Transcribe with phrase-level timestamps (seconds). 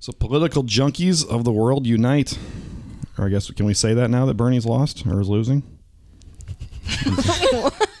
[0.00, 2.38] So, political junkies of the world unite.
[3.18, 5.62] Or I guess can we say that now that Bernie's lost or is losing?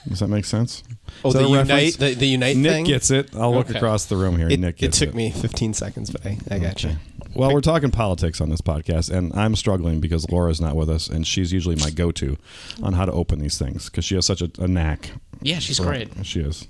[0.08, 0.82] Does that make sense?
[1.24, 2.84] Oh, the unite, the, the unite Nick thing.
[2.84, 3.34] gets it.
[3.34, 3.78] I'll look Okay.
[3.78, 4.48] across the room here.
[4.48, 6.92] it, Nick it gets took me 15 seconds, but I, I got you.
[7.34, 11.08] Well, we're talking politics on this podcast, and I'm struggling because Laura's not with us,
[11.08, 12.36] and she's usually my go-to
[12.82, 15.10] on how to open these things because she has such a, a knack.
[15.42, 16.08] Yeah, she's for- great.
[16.24, 16.66] She is.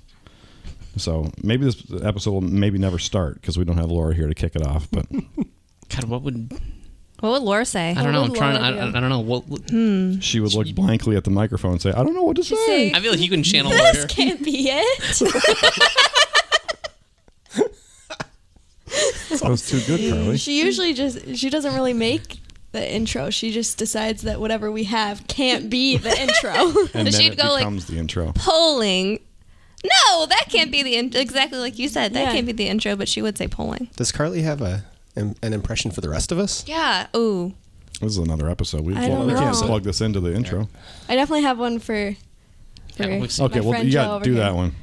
[0.99, 4.35] So maybe this episode will maybe never start because we don't have Laura here to
[4.35, 4.87] kick it off.
[4.91, 5.07] But
[5.89, 6.51] God, what would
[7.21, 7.91] What would Laura say?
[7.91, 8.23] I don't know?
[8.23, 8.55] I'm trying.
[8.55, 8.97] To, I, do?
[8.97, 9.19] I don't know.
[9.19, 10.19] What, what- hmm.
[10.19, 12.55] she would look blankly at the microphone and say, "I don't know what to say."
[12.55, 13.93] say- I feel like you can channel Laura.
[13.93, 15.21] This can't be it.
[19.39, 20.37] That was too good, Carly.
[20.37, 22.39] she usually just she doesn't really make
[22.71, 23.29] the intro.
[23.29, 26.51] She just decides that whatever we have can't be the intro.
[26.93, 28.31] And then she'd it go like- becomes the intro.
[28.35, 29.19] Polling.
[29.83, 32.13] No, that can't be the in- exactly like you said.
[32.13, 32.31] That Yeah.
[32.33, 33.89] can't be the intro, but she would say polling.
[33.95, 34.83] Does Carly have a
[35.15, 36.63] an, an impression for the rest of us?
[36.67, 37.07] Yeah.
[37.15, 37.53] Ooh.
[38.01, 38.81] This is another episode.
[38.81, 39.67] We, I don't we can't know.
[39.67, 40.69] plug this into the intro.
[41.09, 42.15] I definitely have one for.
[42.95, 44.43] for Yeah, we've seen- Okay, my well friend you Joe got over to do here.
[44.43, 44.75] that one.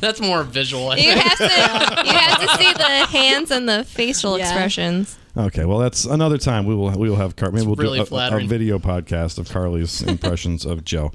[0.00, 0.90] That's more visual.
[0.90, 1.20] I You think.
[1.22, 2.82] have to you have to see the
[3.18, 4.44] hands and the facial Yeah.
[4.44, 5.18] expressions.
[5.34, 8.14] Okay, well that's another time we will we will have Car- maybe we'll really do
[8.16, 11.10] a, a video podcast of Carly's impressions of Joe.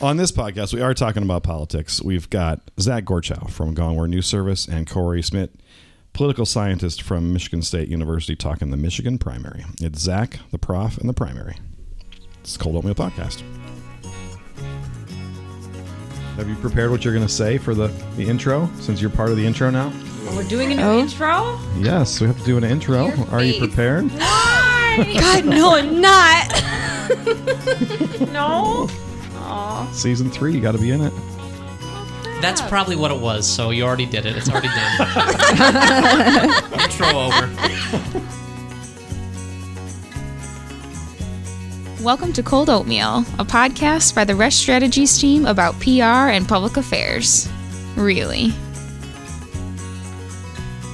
[0.00, 2.02] On this podcast, we are talking about politics.
[2.02, 5.54] We've got Zach Gorchow from Gongwer News Service and Cory Smidt,
[6.12, 9.64] political scientist from Michigan State University, talking the Michigan primary.
[9.80, 11.56] It's Zach, the prof, and the primary.
[12.40, 13.42] It's Cold Oatmeal Podcast.
[16.36, 18.70] Have you prepared what you're going to say for the, the intro?
[18.80, 19.92] Since you're part of the intro now.
[19.94, 20.98] Oh, we're doing an new oh.
[20.98, 21.58] intro?
[21.76, 23.12] Yes, we have to do an intro.
[23.30, 23.60] Are you face.
[23.60, 24.08] prepared?
[24.18, 26.62] God, no, I'm not.
[28.32, 28.86] No?
[29.34, 29.92] Aww.
[29.92, 31.12] Season three, you got to be in it.
[32.40, 33.46] That's oh, probably what it was.
[33.46, 34.36] So you already did it.
[34.36, 34.98] It's already done.
[36.80, 37.46] Intro over.
[42.02, 46.76] Welcome to Cold Oatmeal, a podcast by the Resch Strategies team about PR and public
[46.76, 47.48] affairs.
[47.96, 48.52] Really.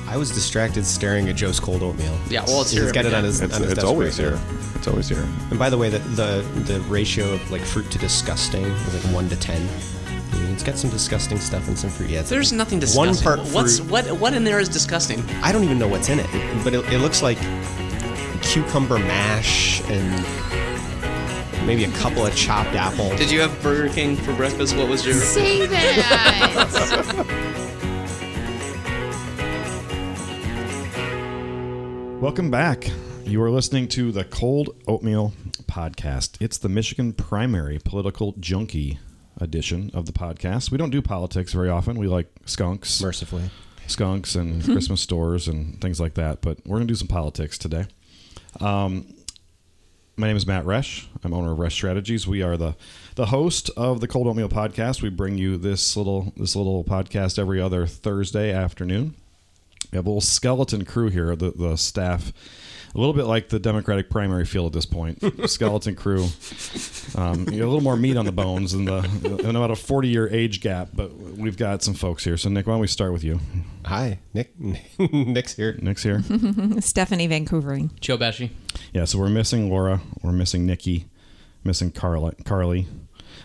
[0.06, 2.16] I was distracted staring at Joe's cold oatmeal.
[2.28, 3.41] Yeah, well, it's He's here got it on his.
[3.41, 4.38] It's, on his it's desk always right now.
[4.38, 4.56] here.
[4.75, 5.27] It's always here.
[5.50, 9.15] And by the way, the the, the ratio of like fruit to disgusting is like
[9.15, 9.60] one to ten.
[10.33, 12.10] I mean, It's got some disgusting stuff and some fruit.
[12.10, 12.99] Yeah, it's There's like nothing disgusting.
[13.00, 13.44] One disgusting.
[13.44, 13.91] part What's fruit.
[13.91, 14.06] what?
[14.19, 15.22] What in there is disgusting?
[15.43, 16.27] I don't even know what's in it,
[16.65, 17.38] but it, it looks like
[18.43, 20.25] cucumber mash and
[21.69, 23.15] maybe a couple of chopped apples.
[23.19, 24.75] Did you have Burger King for breakfast?
[24.75, 25.17] What was your?
[25.17, 27.27] Say that!
[32.23, 32.91] Welcome back.
[33.27, 35.34] You are listening to the Cold Oatmeal
[35.65, 36.39] Podcast.
[36.41, 38.99] It's the Michigan primary political junkie
[39.39, 40.71] edition of the podcast.
[40.71, 41.99] We don't do politics very often.
[41.99, 43.51] We like skunks, Mercifully.
[43.87, 46.41] skunks, and Christmas stores and things like that.
[46.41, 47.84] But we're going to do some politics today.
[48.59, 49.12] Um,
[50.19, 51.06] my name is Matt Resch.
[51.23, 52.27] I'm owner of Resch Strategies.
[52.27, 52.75] We are the
[53.15, 55.01] the host of the Cold Oatmeal Podcast.
[55.01, 59.15] We bring you this little this little podcast every other Thursday afternoon.
[59.93, 62.33] We have a little skeleton crew here, the, the staff,
[62.95, 65.23] a little bit like the Democratic primary field at this point.
[65.49, 66.27] skeleton crew,
[67.15, 68.99] um, you know, a little more meat on the bones than the,
[69.47, 72.37] and about a 40 year age gap, but we've got some folks here.
[72.37, 73.41] So, Nick, why don't we start with you?
[73.87, 74.53] Hi, Nick.
[74.99, 75.78] Nick's here.
[75.81, 76.23] Nick's here.
[76.81, 77.99] Stephanie Vancouvering.
[78.01, 78.51] Joe Pesci.
[78.93, 81.06] Yeah, so we're missing Laura, we're missing Nikki,
[81.62, 82.87] missing Carla, Carly.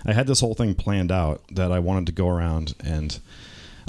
[0.06, 3.20] I had this whole thing planned out that I wanted to go around and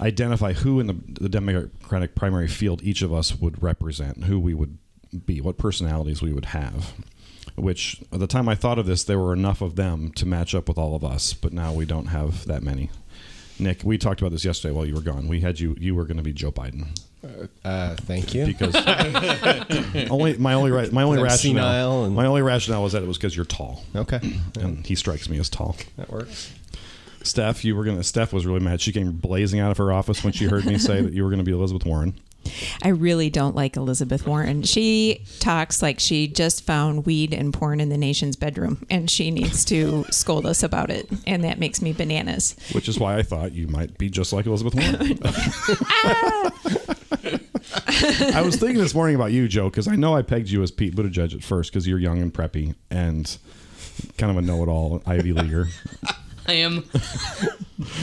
[0.02, 4.54] identify who in the, the Democratic primary field each of us would represent, who we
[4.54, 4.78] would
[5.26, 6.92] be, what personalities we would have.
[7.56, 10.56] Which, at the time I thought of this, there were enough of them to match
[10.56, 12.90] up with all of us, but now we don't have that many.
[13.60, 15.28] Nick, we talked about this yesterday while you were gone.
[15.28, 16.88] We had you, you were going to be Joe Biden
[17.64, 18.46] Uh, thank you.
[18.46, 18.74] because
[20.10, 23.02] only my only ra- my only I'm rationale senile and- my only rationale was that
[23.02, 24.20] it was because you're tall, okay,
[24.60, 25.76] and he strikes me as tall.
[25.96, 26.52] that works.
[27.22, 28.02] Steph, you were gonna.
[28.04, 28.80] Steph was really mad.
[28.82, 31.30] She came blazing out of her office when she heard me say that you were
[31.30, 32.14] gonna be Elizabeth Warren.
[32.82, 34.64] I really don't like Elizabeth Warren.
[34.64, 39.30] She talks like she just found weed and porn in the nation's bedroom, and she
[39.30, 42.54] needs to scold us about it, and that makes me bananas.
[42.72, 45.18] Which is why I thought you might be just like Elizabeth Warren.
[48.34, 50.70] I was thinking this morning about you, Joe, because I know I pegged you as
[50.70, 53.36] Pete Buttigieg at first because you're young and preppy and
[54.18, 55.68] kind of a know-it-all Ivy leaguer.
[56.46, 56.84] I am.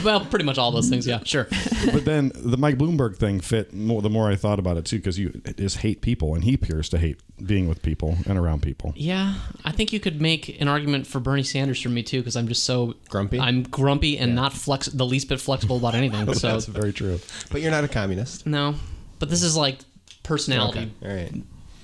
[0.04, 1.06] well, pretty much all those things.
[1.06, 1.46] Yeah, sure.
[1.92, 4.96] but then the Mike Bloomberg thing fit more the more I thought about it too,
[4.96, 8.62] because you just hate people, and he appears to hate being with people and around
[8.62, 8.92] people.
[8.96, 9.34] Yeah,
[9.64, 12.48] I think you could make an argument for Bernie Sanders for me too, because I'm
[12.48, 13.38] just so Grumpy?
[13.38, 16.26] I'm grumpy and not flex the least bit flexible about anything.
[16.34, 17.20] So That's very true.
[17.50, 18.46] But you're not a communist.
[18.46, 18.74] no,
[19.22, 19.78] but this is like
[20.24, 20.90] personality.
[21.00, 21.08] Okay.
[21.08, 21.32] All right.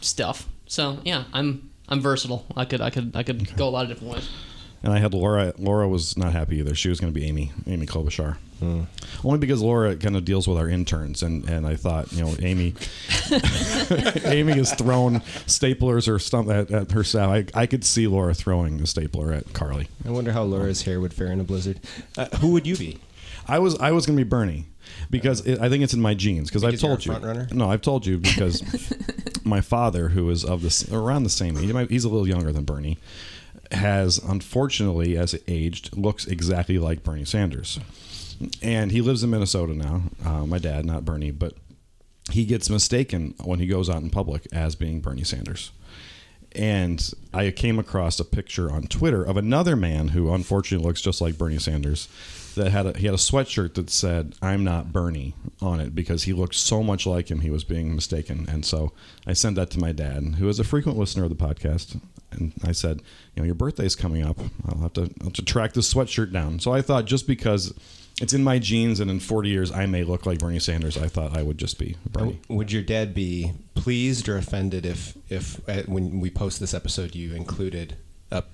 [0.01, 0.49] stuff.
[0.67, 2.45] So yeah, I'm I'm versatile.
[2.57, 4.29] I could I could I could go a lot of different ways.
[4.83, 5.53] And I had Laura.
[5.59, 6.75] Laura was not happy either.
[6.75, 8.37] She was going to be Amy, Amy Klobuchar.
[9.25, 12.35] Only because Laura kind of deals with our interns, and, and I thought, you know,
[12.41, 12.75] Amy,
[14.25, 17.31] Amy has thrown staplers or something at, at her staff.
[17.31, 19.89] I, I could see Laura throwing a stapler at Carly.
[20.05, 21.79] I wonder how Laura's hair would fare in a blizzard.
[22.17, 22.99] Uh, who would you be?
[23.47, 24.67] I was I was going to be Bernie
[25.11, 26.49] because it, I think it's in my genes.
[26.49, 27.49] Because I've told you, front runner?
[27.53, 28.63] no, I've told you because
[29.45, 32.65] my father, who is of this around the same age, he's a little younger than
[32.65, 32.99] Bernie,
[33.73, 37.79] has unfortunately, as it aged, looks exactly like Bernie Sanders,
[38.63, 40.03] and he lives in Minnesota now.
[40.25, 41.55] Uh, my dad, not Bernie, but
[42.31, 45.73] he gets mistaken when he goes out in public as being Bernie Sanders.
[46.53, 51.21] And I came across a picture on Twitter of another man who unfortunately looks just
[51.21, 52.09] like Bernie Sanders.
[52.55, 56.25] That had a, he had a sweatshirt that said "I'm not Bernie" on it because
[56.25, 57.41] he looked so much like him.
[57.41, 58.93] He was being mistaken, and so
[59.27, 62.01] I sent that to my dad, who is a frequent listener of the podcast.
[62.31, 63.03] And I said,
[63.35, 64.39] "You know, your birthday's coming up.
[64.69, 67.73] I'll have to I'll have to track this sweatshirt down." So I thought, just because
[68.21, 71.09] it's in my genes, and in 40 years I may look like Bernie Sanders, I
[71.09, 72.41] thought I would just be Bernie.
[72.49, 77.15] Would your dad be pleased or offended if, if uh, when we post this episode,
[77.15, 77.97] you included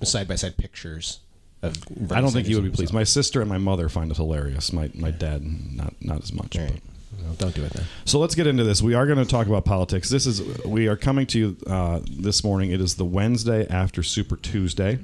[0.03, 1.19] side by side pictures
[1.61, 1.83] of?
[1.89, 2.91] Bernie I don't think he would be pleased.
[2.91, 2.93] himself?
[2.93, 4.71] My sister and my mother find it hilarious.
[4.71, 6.51] My my dad not not as much.
[6.51, 6.71] But- right.
[6.71, 6.94] Well,
[7.33, 7.85] don't do it then.
[8.05, 8.81] So let's get into this.
[8.81, 10.09] We are going to talk about politics.
[10.09, 12.71] This is we are coming to you uh, this morning.
[12.71, 14.99] It is the Wednesday after Super Tuesday.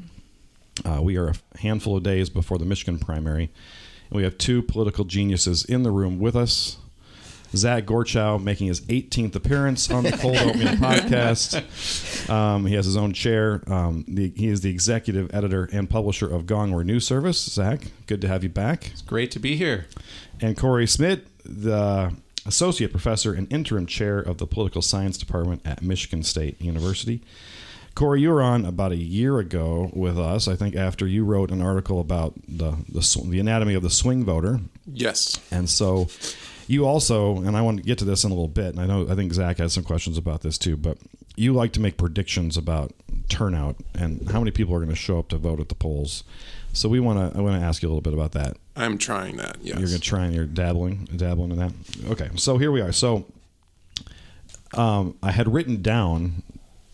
[0.86, 3.52] Uh, we are a handful of days before the Michigan primary,
[4.10, 6.78] and we have two political geniuses in the room with us.
[7.56, 12.30] Zach Gorchow making his 18th appearance on the Cold Oatmeal podcast.
[12.30, 13.62] Um, he has his own chair.
[13.68, 17.44] Um, the, he is the executive editor and publisher of Gongwer News Service.
[17.44, 18.88] Zach, good to have you back.
[18.92, 19.88] It's great to be here.
[20.40, 22.14] And Cory Smidt, the
[22.46, 27.22] associate professor and interim chair of the political science department at Michigan State University.
[27.94, 30.48] Cory, you were on about a year ago with us.
[30.48, 34.24] I think after you wrote an article about the the, the anatomy of the swing
[34.24, 34.62] voter,
[34.92, 35.40] Yes.
[35.52, 36.08] and so
[36.68, 38.68] you also, and I want to get to this in a little bit.
[38.76, 40.98] And I know I think Zach has some questions about this too, but
[41.36, 42.94] you like to make predictions about
[43.30, 46.24] turnout and how many people are going to show up to vote at the polls.
[46.74, 48.58] So we want to I want to ask you a little bit about that.
[48.76, 49.58] I'm trying that.
[49.62, 49.80] Yes.
[49.80, 51.74] You're gonna try and you're dabbling, dabbling in that.
[52.10, 52.92] Okay, so here we are.
[52.92, 53.26] So,
[54.74, 56.44] um, I had written down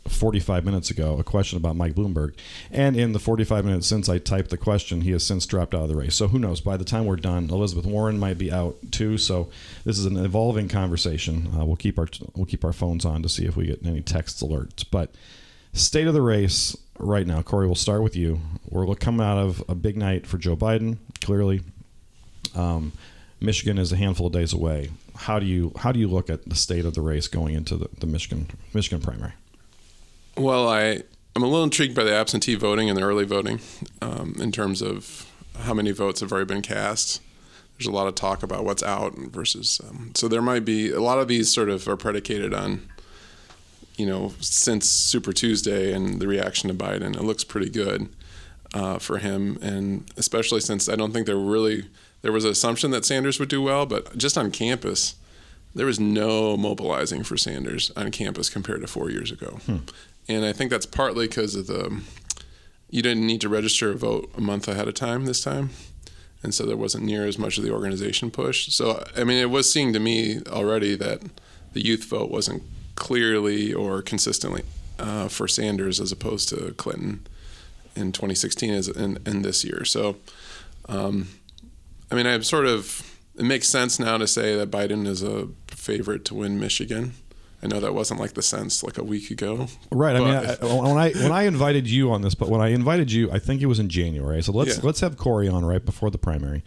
[0.07, 2.33] 45 minutes ago a question about Mike Bloomberg,
[2.71, 5.83] and in the 45 minutes since I typed the question, he has since dropped out
[5.83, 6.15] of the race.
[6.15, 6.59] So who knows?
[6.59, 9.19] By the time we're done, Elizabeth Warren might be out too.
[9.19, 9.50] So
[9.85, 11.51] this is an evolving conversation.
[11.56, 14.01] Uh, we'll keep our we'll keep our phones on to see if we get any
[14.01, 15.12] text alerts, but.
[15.77, 17.68] State of the race right now, Cory.
[17.68, 18.39] We'll start with you.
[18.69, 20.97] We're coming out of a big night for Joe Biden.
[21.21, 21.62] Clearly,
[22.56, 22.91] um,
[23.39, 24.89] Michigan is a handful of days away.
[25.15, 27.77] How do you how do you look at the state of the race going into
[27.77, 29.33] the, the Michigan Michigan primary?
[30.35, 31.03] Well, I
[31.35, 33.59] I'm a little intrigued by the absentee voting and the early voting,
[34.01, 37.21] um, in terms of how many votes have already been cast.
[37.77, 39.80] There's a lot of talk about what's out versus.
[39.88, 42.89] Um, so there might be a lot of these sort of are predicated on,
[43.97, 48.07] you know, since Super Tuesday and the reaction to Biden, it looks pretty good
[48.73, 51.85] uh, for him, and especially since I don't think there really
[52.21, 55.15] there was an assumption that Sanders would do well, but just on campus,
[55.75, 59.59] there was no mobilizing for Sanders on campus compared to four years ago.
[60.27, 62.01] And I think that's partly because of the
[62.89, 65.71] you didn't need to register a vote a month ahead of time this time.
[66.44, 68.71] And so there wasn't near as much of the organization push.
[68.73, 71.21] So, I mean, it was seeing to me already that
[71.73, 72.63] the youth vote wasn't
[72.97, 74.63] clearly or consistently
[74.99, 77.25] uh, for Sanders as opposed to Clinton
[77.95, 79.85] in 2016 as in, in this year.
[79.85, 80.18] So,
[80.89, 81.30] um,
[82.11, 83.13] I mean, I'm sort of.
[83.35, 87.13] It makes sense now to say that Biden is a favorite to win Michigan.
[87.61, 89.68] I know that wasn't like the sense like a week ago.
[89.92, 90.16] Right.
[90.16, 93.11] I mean, I, when I when I invited you on this, but when I invited
[93.11, 94.42] you, I think it was in January.
[94.42, 94.83] So let's Yeah.
[94.83, 96.63] let's have Cory on right before the primary.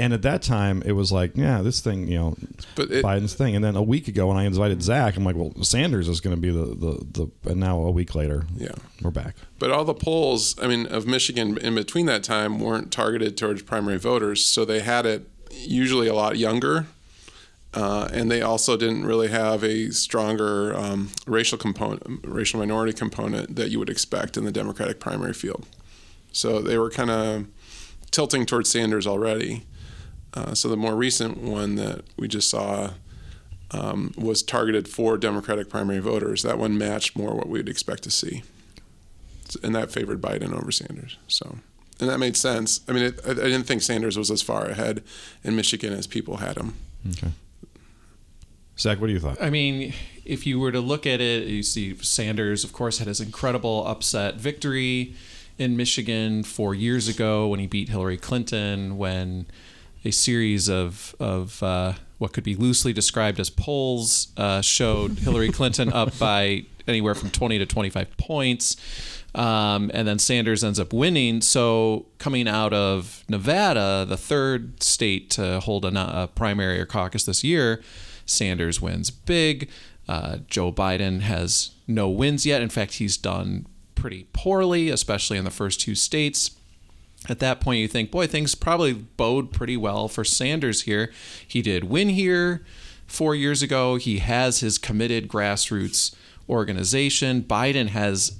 [0.00, 2.36] And at that time, it was like, yeah, this thing, you know,
[2.76, 3.56] But it- Biden's thing.
[3.56, 6.36] And then a week ago, when I invited Zach, I'm like, well, Sanders is going
[6.36, 7.06] to be the, the
[7.44, 7.50] the.
[7.50, 8.74] And now a week later, Yeah.
[9.02, 9.34] we're back.
[9.58, 13.62] But all the polls, I mean, of Michigan in between that time weren't targeted towards
[13.62, 16.86] primary voters, so they had it usually a lot younger,
[17.74, 23.56] uh, and they also didn't really have a stronger um, racial component, racial minority component
[23.56, 25.66] that you would expect in the Democratic primary field.
[26.30, 27.46] So they were kind of
[28.12, 29.64] tilting towards Sanders already.
[30.34, 32.90] Uh, so the more recent one that we just saw
[33.70, 36.42] um, was targeted for Democratic primary voters.
[36.42, 38.42] That one matched more what we'd expect to see
[39.62, 41.16] and that favored Biden over Sanders.
[41.26, 41.58] So,
[42.00, 42.80] and that made sense.
[42.88, 45.02] I mean, it, I, I didn't think Sanders was as far ahead
[45.42, 46.74] in Michigan as people had him.
[47.10, 47.28] Okay.
[48.78, 49.42] Zach, what do you thought?
[49.42, 49.92] I mean,
[50.24, 53.86] if you were to look at it, you see Sanders, of course, had his incredible
[53.86, 55.14] upset victory
[55.58, 59.46] in Michigan four years ago when he beat Hillary Clinton, when
[60.04, 65.50] a series of, of uh, what could be loosely described as polls uh, showed Hillary
[65.50, 68.76] Clinton up by anywhere from 20 to 25 points.
[69.34, 71.42] Um, and then Sanders ends up winning.
[71.42, 77.24] So, coming out of Nevada, the third state to hold a, a primary or caucus
[77.24, 77.82] this year,
[78.24, 79.68] Sanders wins big.
[80.08, 82.62] Uh, Joe Biden has no wins yet.
[82.62, 86.57] In fact, he's done pretty poorly, especially in the first two states.
[87.28, 91.12] At that point, you think, boy, things probably bode pretty well for Sanders here.
[91.46, 92.64] He did win here
[93.06, 93.96] four years ago.
[93.96, 96.14] He has his committed grassroots
[96.48, 97.42] organization.
[97.42, 98.38] Biden has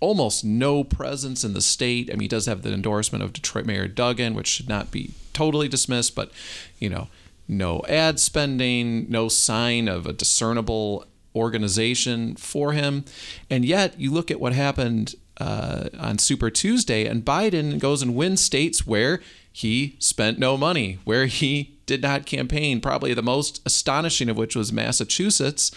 [0.00, 2.08] almost no presence in the state.
[2.10, 5.12] I mean, he does have the endorsement of Detroit Mayor Duggan, which should not be
[5.32, 6.32] totally dismissed, but,
[6.78, 7.08] you know,
[7.46, 13.04] no ad spending, no sign of a discernible organization for him.
[13.50, 18.14] And yet, you look at what happened uh, on Super Tuesday, and Biden goes and
[18.14, 19.20] wins states where
[19.52, 22.80] he spent no money, where he did not campaign.
[22.80, 25.70] Probably the most astonishing of which was Massachusetts,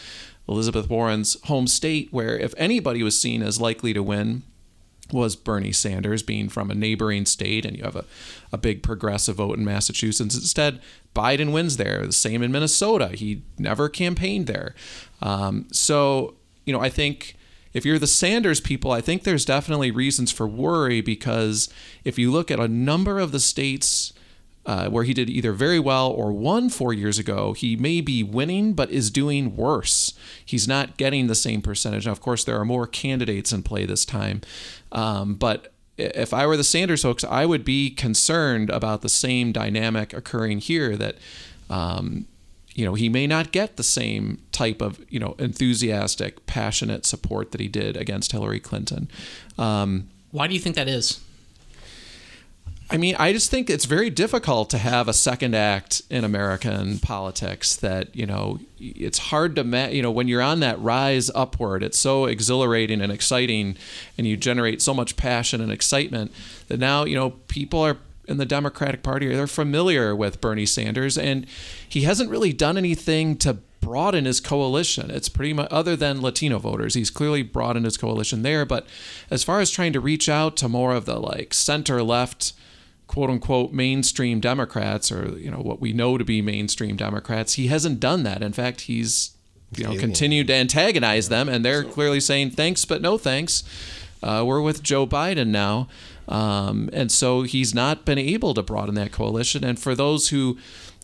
[0.48, 4.44] Elizabeth Warren's home state, where if anybody was seen as likely to win,
[5.12, 8.06] was Bernie Sanders being from a neighboring state, and you have a,
[8.52, 10.36] a big progressive vote in Massachusetts.
[10.36, 10.82] Instead,
[11.16, 12.06] Biden wins there.
[12.06, 13.10] The same in Minnesota.
[13.10, 14.74] He never campaigned there.
[15.22, 16.36] Um, so,
[16.66, 17.36] you know, I think
[17.76, 21.68] if you're the Sanders people, I think there's definitely reasons for worry because
[22.06, 24.14] if you look at a number of the states
[24.66, 28.24] uh, where he did either very well or won four years ago, he may be
[28.24, 30.14] winning but is doing worse.
[30.46, 32.06] He's not getting the same percentage.
[32.06, 34.40] Now, of course, there are more candidates in play this time,
[34.94, 39.52] um, but if I were the Sanders folks, I would be concerned about the same
[39.52, 41.18] dynamic occurring here that.
[41.70, 42.28] Um,
[42.76, 47.52] you know, he may not get the same type of, you know, enthusiastic, passionate support
[47.52, 49.10] that he did against Hillary Clinton.
[49.58, 51.22] Um, Why do you think that is?
[52.88, 57.00] I mean, I just think it's very difficult to have a second act in American
[57.00, 61.32] politics that, you know, it's hard to, ma- you know, when you're on that rise
[61.34, 63.76] upward, it's so exhilarating and exciting
[64.20, 66.32] and you generate so much passion and excitement
[66.68, 71.18] that now, you know, people are in the Democratic Party, they're familiar with Bernie Sanders
[71.18, 71.46] and
[71.88, 75.12] he hasn't really done anything to broaden his coalition.
[75.12, 76.96] It's pretty much other than Latino voters.
[76.96, 78.88] He's clearly broadened his coalition there, but
[79.30, 82.54] as far as trying to reach out to more of the like center left
[83.08, 87.54] quote unquote mainstream Democrats or you know what we know to be mainstream Democrats.
[87.54, 88.42] He hasn't done that.
[88.42, 89.32] In fact, he's
[89.76, 93.64] you know continued to antagonize them, and they're clearly saying thanks but no thanks.
[94.24, 95.88] Uh, we're with Joe Biden now,
[96.28, 99.64] um, and so he's not been able to broaden that coalition.
[99.64, 100.58] And for those who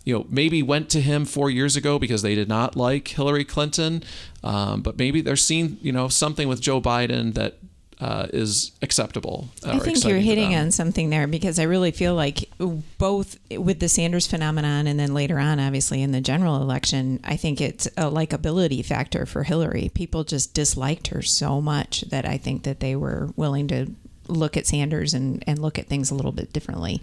[0.03, 3.45] you know, maybe went to him four years ago because they did not like Hillary
[3.45, 4.03] Clinton,
[4.43, 7.57] um, but maybe they're seeing, you know, something with Joe Biden that
[7.99, 9.49] uh, is acceptable.
[9.63, 12.49] I think you're hitting on something there because I really feel like
[12.97, 17.37] both with the Sanders phenomenon and then later on, obviously, in the general election, I
[17.37, 19.91] think it's a likability factor for Hillary.
[19.93, 23.91] People just disliked her so much that I think that they were willing to
[24.31, 27.01] look at Sanders and, and look at things a little bit differently.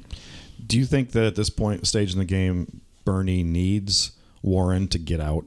[0.67, 4.99] Do you think that at this point stage in the game, Bernie needs Warren to
[4.99, 5.45] get out?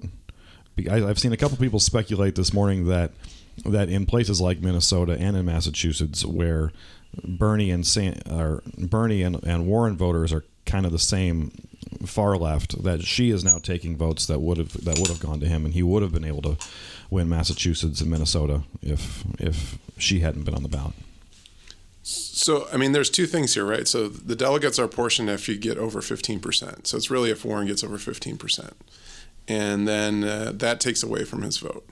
[0.90, 3.12] I've seen a couple people speculate this morning that
[3.66, 6.72] that in places like Minnesota and in Massachusetts, where
[7.24, 11.52] Bernie and San, or Bernie and, and Warren voters are kind of the same
[12.06, 15.40] far left, that she is now taking votes that would have that would have gone
[15.42, 16.58] to him, and he would have been able to
[17.10, 20.94] win Massachusetts and Minnesota if if she hadn't been on the ballot.
[22.12, 23.88] So, I mean, there's two things here, right?
[23.88, 26.88] So the delegates are portioned if you get over 15%.
[26.88, 28.74] So it's really if Warren gets over 15%.
[29.48, 31.88] And then uh, that takes away from his vote.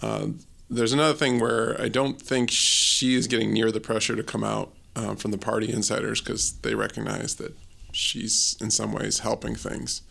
[0.00, 0.28] Uh,
[0.68, 4.44] there's another thing where I don't think she is getting near the pressure to come
[4.44, 7.54] out uh, from the party insiders because they recognize that
[7.92, 10.02] she's in some ways helping things.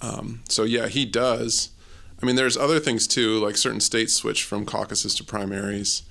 [0.00, 1.70] Um, so, yeah, he does.
[2.22, 6.02] I mean, there's other things too, like certain states switch from caucuses to primaries.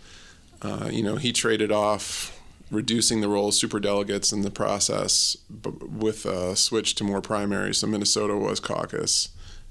[0.62, 2.39] Uh, you know, he traded off
[2.72, 5.38] reducing the role of super delegates in the process
[5.82, 7.80] with a switch to more primaries.
[7.80, 9.30] So Minnesota was caucus,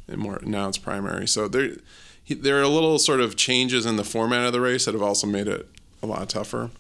[0.09, 1.29] and more now it's primary.
[1.29, 1.77] So there,
[2.23, 5.03] he, there are little sort of changes in the format of the race that have
[5.03, 5.69] also made it
[6.03, 6.71] a lot tougher.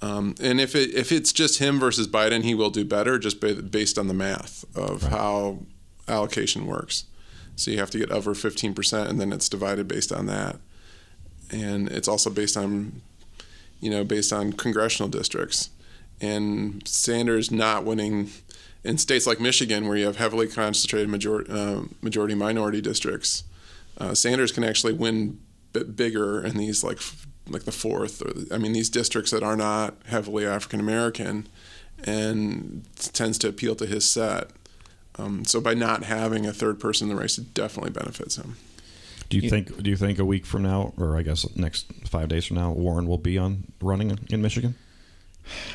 [0.00, 3.40] Um, and if it if it's just him versus Biden, he will do better just
[3.70, 5.12] based on the math of right.
[5.12, 5.58] how
[6.06, 7.04] allocation works.
[7.56, 10.56] So you have to get over 15%, and then it's divided based on that.
[11.50, 13.02] And it's also based on
[13.80, 15.70] you know, based on congressional districts.
[16.20, 18.30] And Sanders not winning
[18.84, 23.44] in states like Michigan, where you have heavily concentrated major, uh, majority minority districts,
[23.98, 25.40] uh, Sanders can actually win
[25.94, 26.98] bigger in these like
[27.48, 28.22] like the fourth.
[28.22, 31.48] Or, I mean, these districts that are not heavily African American,
[32.04, 34.50] and tends to appeal to his set.
[35.16, 38.56] Um, so by not having a third person in the race, it definitely benefits him.
[39.28, 39.82] Do you think?
[39.82, 42.72] Do you think a week from now, or I guess next five days from now,
[42.72, 44.74] Warren will be on running in Michigan?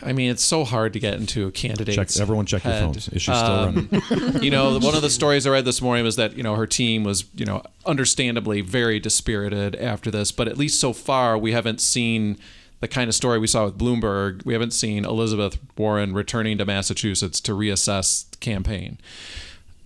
[0.01, 3.09] I mean, it's so hard to get into a candidate's Check- everyone check your phones.
[3.09, 4.43] Is she still um, running?
[4.43, 6.67] you know, one of the stories I read this morning was that you know her
[6.67, 11.51] team was you know understandably very dispirited after this, but at least so far we
[11.51, 12.37] haven't seen
[12.81, 14.45] the kind of story we saw with Bloomberg.
[14.45, 18.99] We haven't seen Elizabeth Warren returning to Massachusetts to reassess the campaign.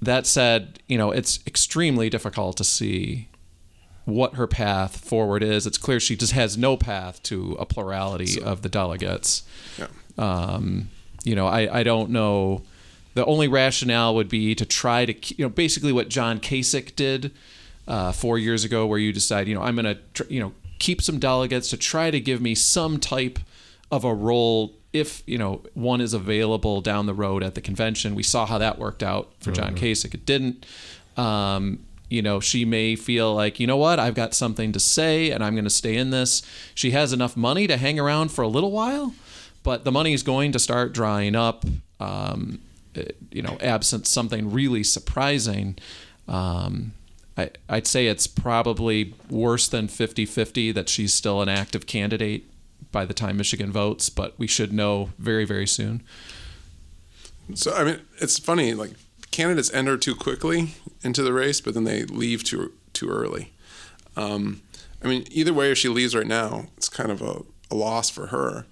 [0.01, 3.29] That said, you know, it's extremely difficult to see
[4.07, 5.67] what her path forward is.
[5.67, 9.43] It's clear she just has no path to a plurality of the delegates.
[9.77, 9.87] Yeah.
[10.17, 10.89] Um,
[11.25, 12.63] you know, I, I don't know.
[13.15, 17.33] The only rationale would be to try to, you know, basically what John Kasich did
[17.85, 20.53] uh, four years ago, where you decide, you know, I'm going to, tr- you know,
[20.79, 23.39] keep some delegates to try to give me some type
[23.91, 28.15] of a role if, you know, one is available down the road at the convention.
[28.15, 30.13] We saw how that worked out for John Kasich.
[30.13, 30.65] It didn't.
[31.17, 35.31] Um, you know, she may feel like, you know what, I've got something to say
[35.31, 36.41] and I'm going to stay in this.
[36.73, 39.13] She has enough money to hang around for a little while,
[39.63, 41.65] but the money is going to start drying up.
[41.99, 42.59] Um,
[43.31, 45.77] you know, absent something really surprising.
[46.27, 46.93] Um,
[47.37, 52.49] I, I'd say it's probably worse than 50 50 that she's still an active candidate
[52.91, 56.01] by the time Michigan votes, but we should know very, very soon.
[57.53, 58.73] So I mean, it's funny.
[58.73, 58.91] Like
[59.37, 63.53] candidates enter too quickly into the race, but then they leave too too early.
[64.15, 64.61] Um,
[65.03, 68.09] I mean, either way, if she leaves right now, it's kind of a, a loss
[68.09, 68.65] for her.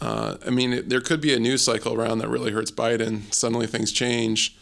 [0.00, 3.32] Uh, I mean, it, there could be a news cycle around that really hurts Biden.
[3.32, 4.56] Suddenly things change.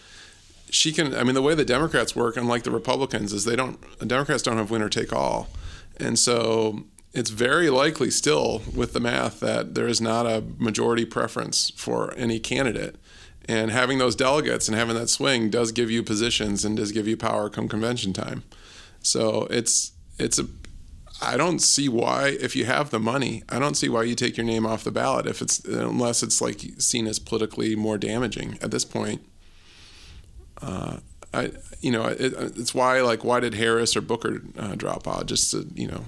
[0.68, 1.14] She can.
[1.14, 3.80] I mean, the way the Democrats work, unlike the Republicans, is they don't.
[4.00, 5.48] The Democrats don't have winner take all,
[5.96, 11.06] and so it's very likely still with the math that there is not a majority
[11.06, 12.96] preference for any candidate.
[13.48, 17.08] And having those delegates and having that swing does give you positions and does give
[17.08, 18.44] you power come convention time.
[19.02, 20.46] So it's it's a
[21.20, 24.36] I don't see why if you have the money, I don't see why you take
[24.36, 28.58] your name off the ballot if it's unless it's like seen as politically more damaging
[28.60, 29.22] at this point.
[30.60, 30.98] Uh,
[31.32, 35.26] I you know it, it's why like why did Harris or Booker uh, drop out
[35.26, 36.04] just to, you know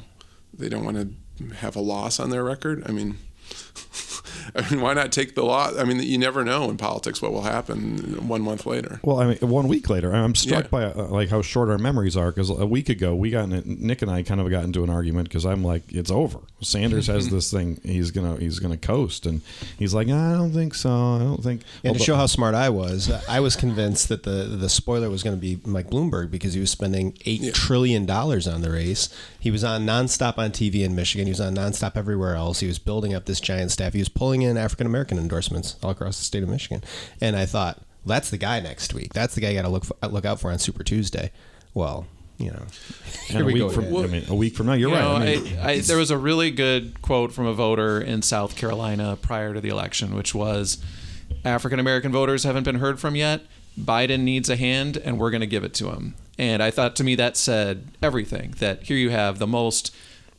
[0.53, 2.83] they don't want to have a loss on their record.
[2.87, 3.17] I mean.
[4.55, 5.71] I mean, why not take the law?
[5.79, 9.01] I mean, you never know in politics what will happen one month later.
[9.03, 10.69] Well, I mean, one week later, I'm struck Yeah.
[10.71, 12.31] by uh, like how short our memories are.
[12.31, 14.91] Because a week ago, we got in, Nick and I kind of got into an
[14.91, 16.39] argument because I'm like, it's over.
[16.61, 17.81] Sanders has this thing.
[17.83, 19.41] He's gonna he's gonna coast, and
[19.79, 20.91] he's like, I don't think so.
[20.91, 21.63] I don't think.
[21.83, 25.09] And to Although- show how smart I was, I was convinced that the the spoiler
[25.11, 28.71] was going to be Mike Bloomberg because he was spending eight trillion dollars on the
[28.71, 29.09] race.
[29.39, 31.27] He was on nonstop on TV in Michigan.
[31.27, 32.61] He was on nonstop everywhere else.
[32.61, 33.93] He was building up this giant staff.
[33.95, 36.85] He was pulling in African American endorsements all across the state of Michigan.
[37.23, 39.15] And I thought that's the guy next week.
[39.15, 41.33] That's the guy you got to look for, look out for on Super Tuesday.
[41.73, 42.07] Well,
[42.37, 42.63] you know,
[43.29, 43.71] here a we week go.
[43.71, 44.05] from again.
[44.05, 45.03] I mean, a week from now, you're You right.
[45.03, 48.21] know, I mean, I, I, there was a really good quote from a voter in
[48.21, 50.77] South Carolina prior to the election, which was
[51.43, 53.41] African American voters haven't been heard from yet.
[53.81, 56.15] Biden needs a hand, and we're going to give it to him.
[56.39, 59.95] And I thought to me that said everything that here you have the most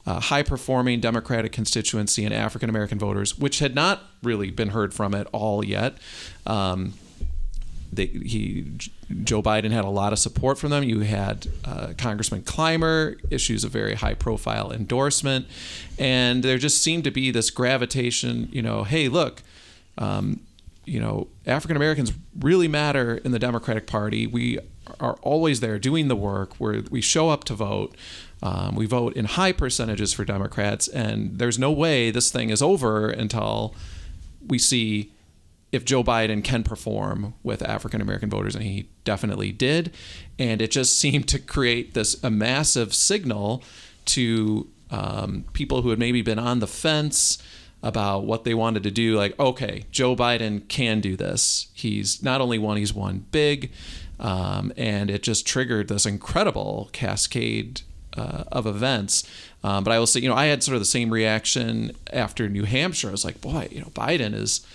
[0.05, 4.93] uh, high performing Democratic constituency and African American voters, which had not really been heard
[4.93, 5.97] from at all yet.
[6.45, 6.93] Um,
[7.93, 8.65] they, he
[9.23, 10.83] Joe Biden had a lot of support from them.
[10.83, 15.45] You had uh, Congressman Clyburn issues a very high profile endorsement,
[15.99, 18.47] and there just seemed to be this gravitation.
[18.51, 19.43] You know, hey, look,
[19.97, 20.39] um,
[20.85, 24.25] you know, African Americans really matter in the Democratic Party.
[24.25, 24.59] We
[24.99, 26.55] are always there doing the work.
[26.55, 27.95] Where we show up to vote.
[28.43, 32.61] Um, we vote in high percentages for Democrats, and there's no way this thing is
[32.61, 33.75] over until
[34.45, 35.11] we see
[35.71, 39.93] if Joe Biden can perform with African American voters, and he definitely did.
[40.37, 43.63] And it just seemed to create this a massive signal
[44.05, 47.41] to um, people who had maybe been on the fence
[47.83, 49.15] about what they wanted to do.
[49.15, 51.67] Like, okay, Joe Biden can do this.
[51.73, 53.71] He's not only won, he's won big.
[54.19, 57.81] Um, and it just triggered this incredible cascade
[58.17, 59.23] uh, of events.
[59.63, 62.49] Um, but I will say, you know, I had sort of the same reaction after
[62.49, 63.09] New Hampshire.
[63.09, 64.65] I was like, boy, you know, Biden is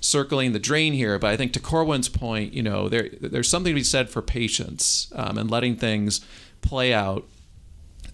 [0.00, 1.18] circling the drain here.
[1.18, 4.20] But I think to Corwin's point, you know, there there's something to be said for
[4.20, 6.20] patience um, and letting things
[6.60, 7.24] play out.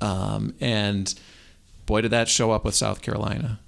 [0.01, 1.13] Um, and
[1.87, 3.59] boy, did that show up with South Carolina.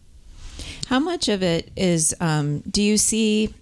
[0.87, 3.55] How much of it is, um, do you see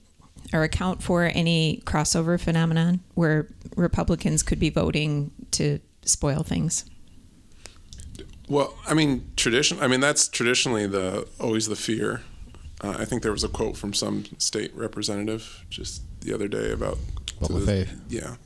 [0.52, 6.84] or account for any crossover phenomenon where Republicans could be voting to spoil things?
[8.48, 9.78] Well, I mean, tradition.
[9.80, 12.22] I mean, that's traditionally the always the fear.
[12.82, 16.70] Uh, I think there was a quote from some state representative just the other day
[16.70, 16.98] about
[17.38, 18.08] About to LaFave.
[18.08, 18.37] the- Yeah.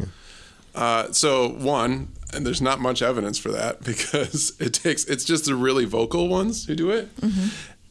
[0.74, 5.44] Uh, so one, and there's not much evidence for that because it takes it's just
[5.44, 7.08] the really vocal ones who do it.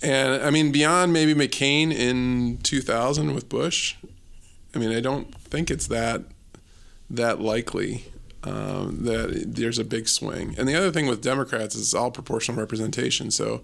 [0.03, 3.95] And I mean, beyond maybe McCain in 2000 with Bush,
[4.73, 6.23] I mean, I don't think it's that
[7.09, 8.05] that likely
[8.43, 10.55] um, that there's a big swing.
[10.57, 13.31] And the other thing with Democrats is all proportional representation.
[13.31, 13.61] So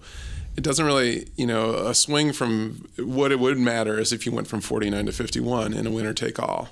[0.56, 4.32] it doesn't really, you know, a swing from what it would matter is if you
[4.32, 6.68] went from 49 to 51 in a winner take all.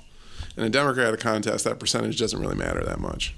[0.55, 3.35] In a Democratic contest, that percentage doesn't really matter that much.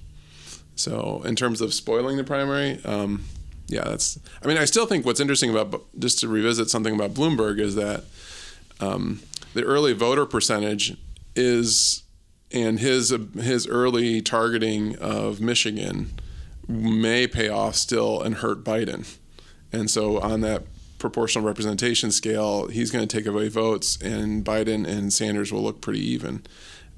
[0.75, 3.25] So in terms of spoiling the primary, um,
[3.67, 4.17] yeah, that's.
[4.43, 7.75] I mean, I still think what's interesting about just to revisit something about Bloomberg is
[7.75, 8.05] that
[8.79, 9.21] um,
[9.53, 10.97] the early voter percentage
[11.35, 12.03] is
[12.51, 16.11] and his his early targeting of Michigan
[16.67, 19.17] may pay off still and hurt Biden.
[19.71, 20.63] And so on that
[20.99, 25.81] proportional representation scale, he's going to take away votes, and Biden and Sanders will look
[25.81, 26.43] pretty even.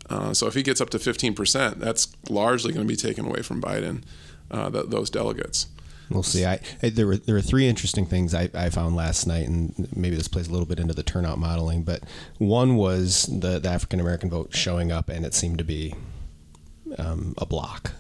[0.09, 3.41] Uh, so if he gets up to 15%, that's largely going to be taken away
[3.41, 4.03] from Biden,
[4.49, 5.67] uh, th- those delegates.
[6.11, 6.45] We'll see.
[6.45, 9.87] I, I there were there were three interesting things I, I found last night, and
[9.95, 11.83] maybe this plays a little bit into the turnout modeling.
[11.83, 12.03] But
[12.37, 15.95] one was the, the African American vote showing up, and it seemed to be
[16.97, 17.93] um, a block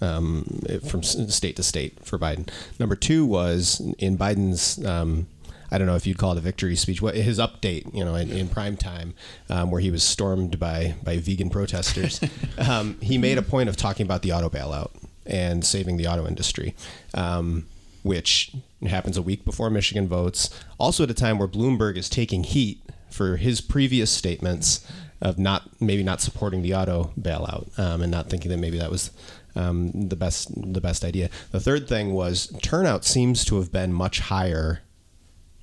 [0.00, 2.48] um, from state to state for Biden.
[2.78, 4.84] Number two was in Biden's.
[4.84, 5.26] Um,
[5.68, 7.02] I don't know if you'd call it a victory speech.
[7.02, 9.14] What his update, you know, in, in prime time,
[9.50, 12.20] um, where he was stormed by by vegan protesters,
[12.58, 14.90] um, he made a point of talking about the auto bailout
[15.26, 16.74] and saving the auto industry,
[17.14, 17.66] um,
[18.02, 18.52] which
[18.86, 20.50] happens a week before Michigan votes.
[20.78, 24.86] Also, at a time where Bloomberg is taking heat for his previous statements
[25.20, 28.90] of not maybe not supporting the auto bailout um, and not thinking that maybe that
[28.90, 29.10] was
[29.54, 31.30] um, the best the best idea.
[31.50, 34.82] The third thing was turnout seems to have been much higher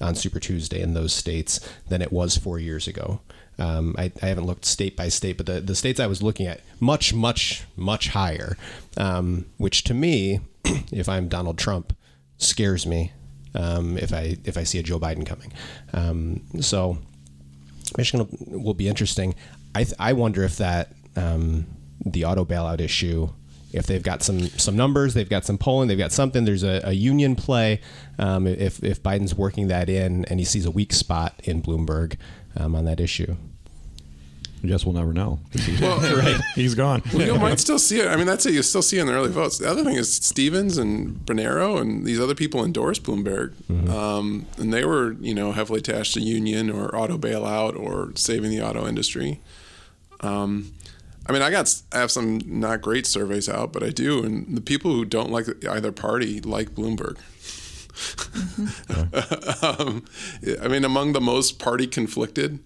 [0.02, 3.21] on Super Tuesday in those states than it was four years ago.
[3.60, 6.48] Um, I, I haven't looked state by state, but the, the states I was looking
[6.48, 8.58] at much, much, much higher,
[8.98, 10.39] um, which to me,
[10.92, 11.96] if I'm Donald Trump,
[12.38, 13.12] scares me
[13.56, 15.54] um, if I if I see a Joe Biden coming.
[15.94, 16.98] Um, so
[17.98, 19.36] Michigan will, will be interesting.
[19.76, 21.66] I th- I wonder if that um,
[22.06, 23.30] the auto bailout issue,
[23.72, 26.46] if they've got some some numbers, they've got some polling, they've got something.
[26.46, 27.82] There's a, a union play.
[28.18, 32.18] Um, if if Biden's working that in and he sees a weak spot in Bloomberg
[32.58, 33.36] um, on that issue.
[34.63, 35.39] I guess we'll never know.
[35.52, 36.39] He's, Well, right.
[36.56, 37.02] He's gone.
[37.13, 38.08] Well, you might still see it.
[38.08, 38.54] I mean, that's it.
[38.54, 39.58] You still see it in the early votes.
[39.58, 43.54] The other thing is Stevens and Bernero and these other people endorsed Bloomberg,
[43.89, 48.52] um, and they were, you know, heavily attached to union or auto bailout or saving
[48.52, 49.42] the auto industry.
[50.22, 50.72] Um,
[51.28, 54.56] I mean, I got I have some not great surveys out, but I do, and
[54.56, 57.18] the people who don't like either party like Bloomberg.
[59.62, 60.06] um,
[60.62, 62.60] I mean, among the most party conflicted,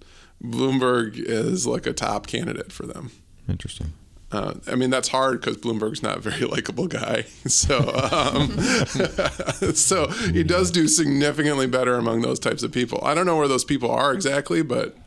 [0.43, 3.11] Bloomberg is like a top candidate for them.
[3.49, 3.93] Interesting.
[4.29, 7.23] Uh, I mean, that's hard because Bloomberg's not a very likable guy.
[7.47, 7.77] So,
[8.11, 8.51] um,
[9.73, 12.99] so he does do significantly better among those types of people.
[13.03, 14.97] I don't know where those people are exactly, but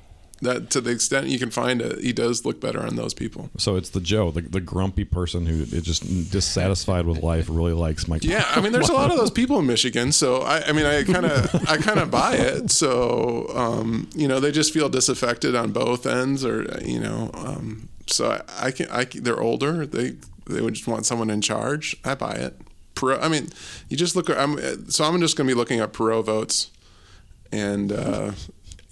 [0.42, 3.50] that to the extent you can find it, he does look better on those people.
[3.58, 7.74] So it's the Joe, the, the grumpy person who is just dissatisfied with life, really
[7.74, 8.24] likes Mike.
[8.24, 10.12] Yeah, I mean, there's a lot of those people in Michigan.
[10.12, 12.70] So I, I mean, I kind of, I kind of buy it.
[12.70, 17.88] So, um, you know, they just feel disaffected on both ends, or you know, um,
[18.06, 19.84] so I, I can, I they're older.
[19.84, 21.96] They, they would just want someone in charge.
[22.04, 22.56] I buy it.
[22.94, 23.48] Perot, I mean,
[23.88, 24.30] you just look.
[24.30, 26.70] I'm, so I'm just going to be looking at Perot votes,
[27.52, 27.92] and.
[27.92, 28.32] Uh,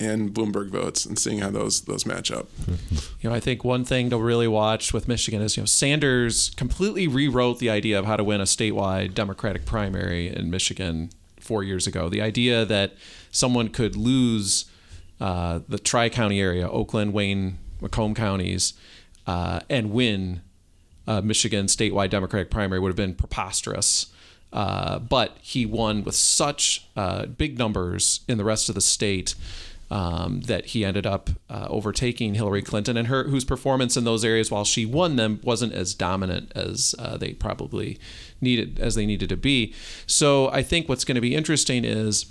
[0.00, 2.48] and Bloomberg votes and seeing how those those match up.
[3.20, 6.50] You know, I think one thing to really watch with Michigan is, you know, Sanders
[6.56, 11.62] completely rewrote the idea of how to win a statewide Democratic primary in Michigan four
[11.64, 12.08] years ago.
[12.08, 12.94] The idea that
[13.30, 14.66] someone could lose
[15.20, 18.74] uh, the Tri County area, Oakland, Wayne, Macomb counties,
[19.26, 20.42] uh, and win
[21.06, 24.06] a Michigan statewide Democratic primary would have been preposterous.
[24.52, 29.34] Uh, but he won with such uh, big numbers in the rest of the state
[29.90, 34.24] um, that he ended up uh, overtaking Hillary Clinton, and her whose performance in those
[34.24, 37.98] areas, while she won them, wasn't as dominant as uh, they probably
[38.40, 39.74] needed as they needed to be.
[40.06, 42.26] So I think what's going to be interesting is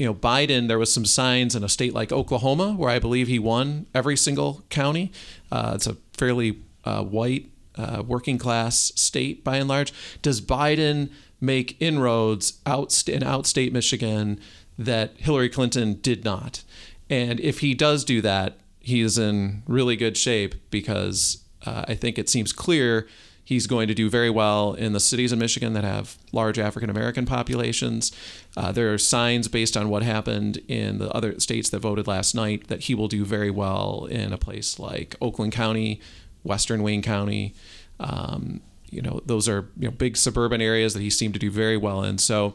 [0.00, 3.28] you know, Biden, there was some signs in a state like Oklahoma where I believe
[3.28, 5.12] he won every single county.
[5.52, 9.92] Uh, it's a fairly uh, white, uh, working class state by and large.
[10.22, 14.40] Does Biden make inroads out in outstate Michigan
[14.80, 16.62] that Hillary Clinton did not?
[17.08, 21.94] And if he does do that, he is in really good shape because uh, I
[21.94, 23.06] think it seems clear
[23.50, 26.88] He's going to do very well in the cities in Michigan that have large African
[26.88, 28.12] American populations.
[28.56, 32.32] Uh, there are signs based on what happened in the other states that voted last
[32.32, 36.00] night that he will do very well in a place like Oakland County,
[36.44, 37.52] Western Wayne County.
[37.98, 41.50] Um, you know, those are you know big suburban areas that he seemed to do
[41.50, 42.18] very well in.
[42.18, 42.54] So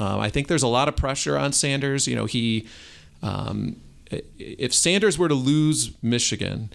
[0.00, 2.06] um, I think there's a lot of pressure on Sanders.
[2.06, 2.66] You know, he
[3.22, 3.76] um,
[4.10, 6.70] if Sanders were to lose Michigan,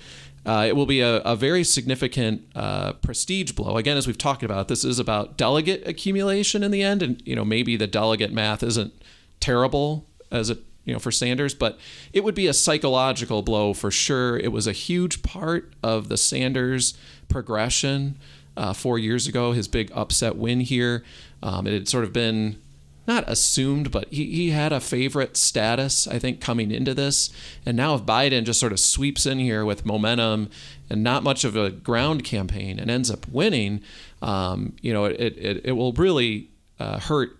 [0.46, 3.78] uh, it will be a, a very significant uh, prestige blow.
[3.78, 7.36] Again, as we've talked about, this is about delegate accumulation in the end, and you
[7.36, 8.94] know maybe the delegate math isn't
[9.40, 11.80] terrible as it you know for Sanders, but
[12.14, 14.38] it would be a psychological blow for sure.
[14.38, 16.96] It was a huge part of the Sanders
[17.28, 18.20] progression
[18.56, 21.04] uh, four years ago, his big upset win here.
[21.42, 22.62] Um, it had sort of been
[23.08, 27.30] not assumed, but he, he had a favorite status, I think, coming into this.
[27.66, 30.50] And now if Biden just sort of sweeps in here with momentum
[30.90, 33.82] and not much of a ground campaign and ends up winning,
[34.22, 37.38] um, you know, it, it, it will really uh, hurt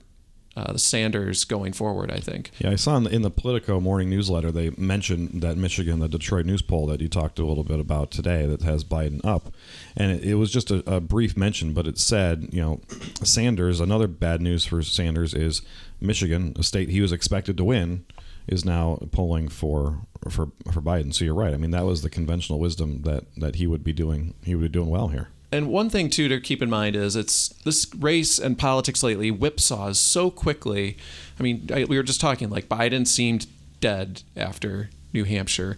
[0.56, 2.52] uh, Sanders going forward, I think.
[2.60, 6.08] Yeah, I saw in the, in the Politico morning newsletter they mentioned that Michigan, the
[6.08, 9.54] Detroit News poll that you talked a little bit about today, that has Biden up,
[9.98, 12.82] and it, it was just a, a brief mention, but it said, you know,
[13.24, 13.80] Sanders.
[13.80, 15.62] Another bad news for Sanders is
[16.00, 18.06] Michigan, a state he was expected to win,
[18.48, 21.14] is now polling for for for Biden.
[21.14, 21.54] So you're right.
[21.54, 24.36] I mean, that was the conventional wisdom that that he would be doing.
[24.44, 25.30] He would be doing well here.
[25.52, 29.32] And one thing too to keep in mind is it's this race and politics lately
[29.32, 30.98] whipsaws so quickly.
[31.40, 33.48] I mean, I, we were just talking like Biden seemed
[33.80, 35.78] dead after New Hampshire.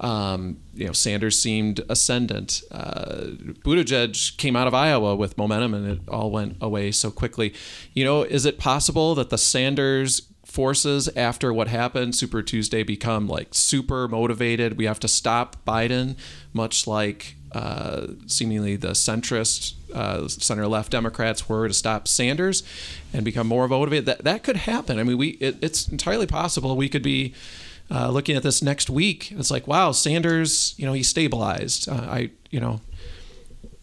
[0.00, 2.62] Um, you know, Sanders seemed ascendant.
[2.70, 3.26] Uh,
[3.64, 7.52] Buttigieg came out of Iowa with momentum, and it all went away so quickly.
[7.94, 13.26] You know, is it possible that the Sanders forces after what happened Super Tuesday become
[13.26, 14.78] like super motivated?
[14.78, 16.16] We have to stop Biden,
[16.52, 22.62] much like uh, seemingly the centrist, uh, center left Democrats were to stop Sanders
[23.12, 24.06] and become more motivated.
[24.06, 24.98] That that could happen.
[24.98, 27.34] I mean, we it, it's entirely possible we could be.
[27.90, 31.88] Uh, looking at this next week, it's like, wow, Sanders, you know, he stabilized.
[31.88, 32.82] Uh, I, you know,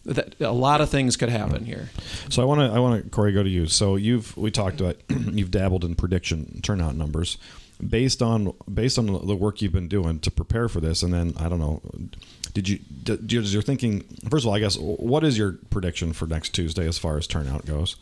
[0.06, 1.90] that a lot of things could happen here.
[2.28, 3.66] So I want to I want to Cory go to you.
[3.66, 7.36] So you've we talked about you've dabbled in prediction turnout numbers
[7.86, 11.34] based on based on the work you've been doing to prepare for this, and then
[11.38, 11.82] I don't know
[12.56, 16.26] did you did you're thinking first of all i guess what is your prediction for
[16.26, 17.96] next tuesday as far as turnout goes?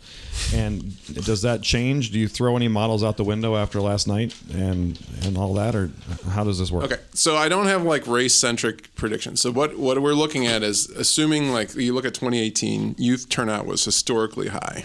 [0.55, 2.12] And does that change?
[2.12, 5.75] Do you throw any models out the window after last night and and all that
[5.75, 5.90] or
[6.31, 6.85] how does this work?
[6.85, 9.40] Okay so i don't have like race centric predictions.
[9.40, 13.67] So what what we're looking at is assuming like you look at 2018 youth turnout
[13.67, 14.85] was historically high.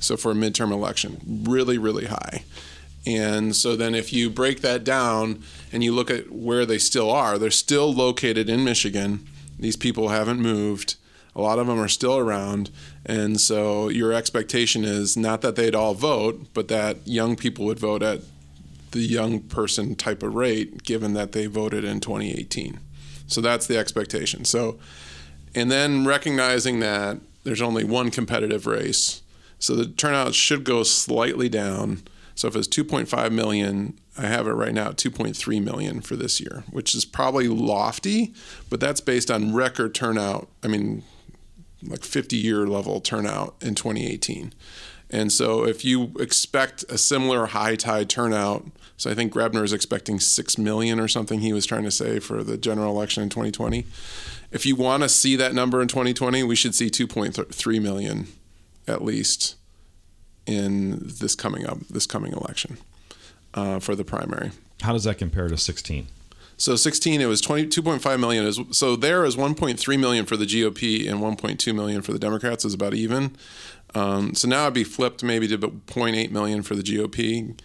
[0.00, 2.44] So for a midterm election really really high.
[3.06, 7.10] And so then if you break that down and you look at where they still
[7.10, 9.26] are, they're still located in Michigan.
[9.58, 10.96] These people haven't moved.
[11.34, 12.70] A lot of them are still around.
[13.06, 17.78] And so your expectation is not that they'd all vote, but that young people would
[17.78, 18.20] vote at
[18.90, 22.78] the young person type of rate given that they voted in 2018.
[23.26, 24.44] So that's the expectation.
[24.44, 24.78] So
[25.54, 29.22] and then recognizing that there's only one competitive race.
[29.58, 32.02] So the turnout should go slightly down
[32.34, 36.40] so if it's 2.5 million, I have it right now at 2.3 million for this
[36.40, 38.34] year, which is probably lofty,
[38.68, 40.48] but that's based on record turnout.
[40.62, 41.02] I mean,
[41.82, 44.52] like 50 year level turnout in 2018.
[45.10, 49.72] And so if you expect a similar high tide turnout, so I think Grebner is
[49.72, 53.28] expecting 6 million or something he was trying to say for the general election in
[53.28, 53.84] 2020.
[54.50, 58.28] If you want to see that number in 2020, we should see 2.3 million
[58.88, 59.56] at least
[60.44, 62.78] in this coming up this coming election
[63.54, 64.50] uh, for the primary.
[64.82, 66.06] How does that compare to 16?
[66.56, 68.44] So 16, it was 22.5 million.
[68.44, 72.64] Is so there is 1.3 million for the GOP and 1.2 million for the Democrats
[72.64, 73.36] is about even.
[73.94, 77.58] Um, so now it'd be flipped maybe to 0.8 million for the GOP.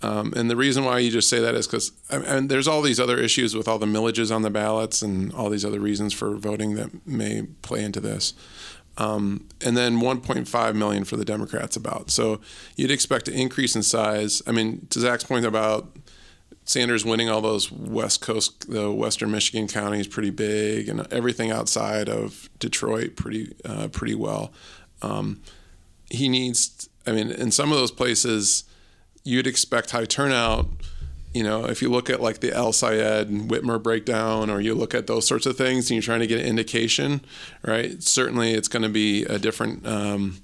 [0.00, 3.00] Um, and the reason why you just say that is because and there's all these
[3.00, 6.36] other issues with all the millages on the ballots and all these other reasons for
[6.36, 8.32] voting that may play into this.
[8.98, 12.10] Um, and then 1.5 million for the Democrats about.
[12.10, 12.40] So
[12.76, 14.42] you'd expect an increase in size.
[14.46, 15.96] I mean, to Zach's point about
[16.64, 22.10] Sanders winning all those West Coast, the Western Michigan counties, pretty big, and everything outside
[22.10, 24.52] of Detroit, pretty uh, pretty well.
[25.00, 25.40] Um,
[26.10, 26.90] he needs.
[27.06, 28.64] I mean, in some of those places,
[29.24, 30.68] you'd expect high turnout
[31.34, 34.74] you know, if you look at like the El Sayed and Whitmer breakdown, or you
[34.74, 37.20] look at those sorts of things, and you're trying to get an indication,
[37.62, 38.02] right?
[38.02, 39.86] Certainly, it's going to be a different.
[39.86, 40.38] Um,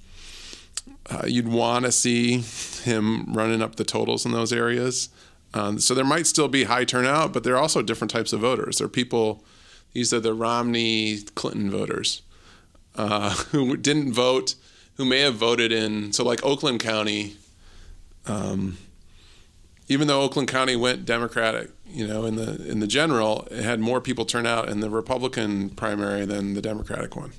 [1.10, 2.38] uh, you'd want to see
[2.82, 5.10] him running up the totals in those areas.
[5.52, 8.40] Um, so there might still be high turnout, but there are also different types of
[8.40, 8.78] voters.
[8.78, 9.44] There are people,
[9.92, 12.22] these are the Romney Clinton voters.
[12.96, 14.54] uh, who didn't vote,
[14.96, 16.12] who may have voted in.
[16.12, 17.36] So, like Oakland County,
[18.26, 18.78] um,
[19.88, 23.80] even though Oakland County went Democratic, you know, in the in the general, it had
[23.80, 27.32] more people turn out in the Republican primary than the Democratic one.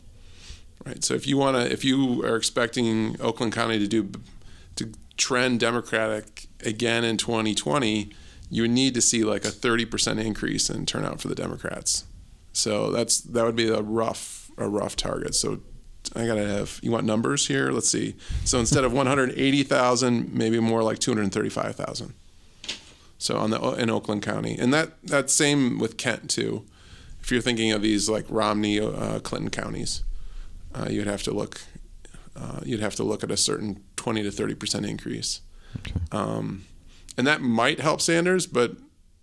[0.85, 1.03] Right.
[1.03, 4.11] So if you want to, if you are expecting Oakland County to do
[4.75, 8.11] to trend Democratic again in 2020,
[8.51, 12.05] you need to see like a 30% increase in turnout for the Democrats.
[12.53, 15.33] So that's that would be a rough a rough target.
[15.33, 15.61] So
[16.15, 17.71] I gotta have you want numbers here?
[17.71, 18.15] Let's see.
[18.43, 22.13] So instead of 180,000, maybe more like 235,000.
[23.17, 26.65] So on the in Oakland County, and that that same with Kent too.
[27.21, 30.03] If you're thinking of these like Romney, uh, Clinton counties,
[30.75, 31.61] uh, you'd have to look.
[32.35, 35.41] Uh, you'd have to look at a certain 20 to 30 percent increase,
[36.11, 36.65] um,
[37.17, 38.73] and that might help Sanders, but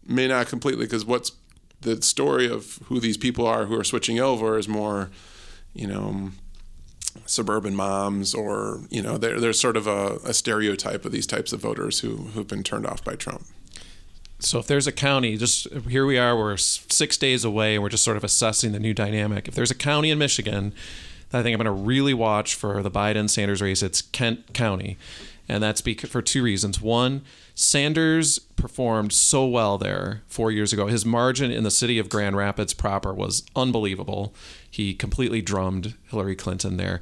[0.05, 1.33] may not completely because what's
[1.83, 5.11] the story of who these people are who are switching over is more,
[5.75, 6.31] you know,
[7.27, 11.53] suburban moms or you know, there, there's sort of a, a stereotype of these types
[11.53, 13.45] of voters who who've been turned off by Trump.
[14.45, 17.89] So if there's a county, just here we are, we're six days away, and we're
[17.89, 19.47] just sort of assessing the new dynamic.
[19.47, 20.75] If there's a county in Michigan
[21.31, 24.53] that I think I'm going to really watch for the Biden Sanders race, it's Kent
[24.53, 24.99] County,
[25.49, 26.81] and that's for two reasons.
[26.81, 27.23] One,
[27.55, 30.89] Sanders performed so well there four years ago.
[30.89, 34.35] His margin in the city of Grand Rapids proper was unbelievable.
[34.69, 37.01] He completely drummed Hillary Clinton there.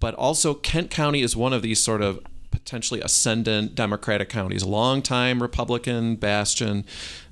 [0.00, 2.18] But also, Kent County is one of these sort of
[2.52, 6.84] potentially ascendant Democratic counties, a long-time Republican bastion.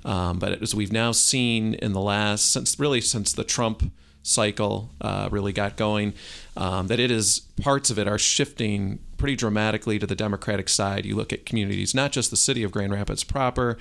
[0.03, 3.91] Um, but as we've now seen in the last, since really since the Trump
[4.23, 6.13] cycle uh, really got going,
[6.57, 11.05] um, that it is parts of it are shifting pretty dramatically to the Democratic side.
[11.05, 13.77] You look at communities, not just the city of Grand Rapids proper,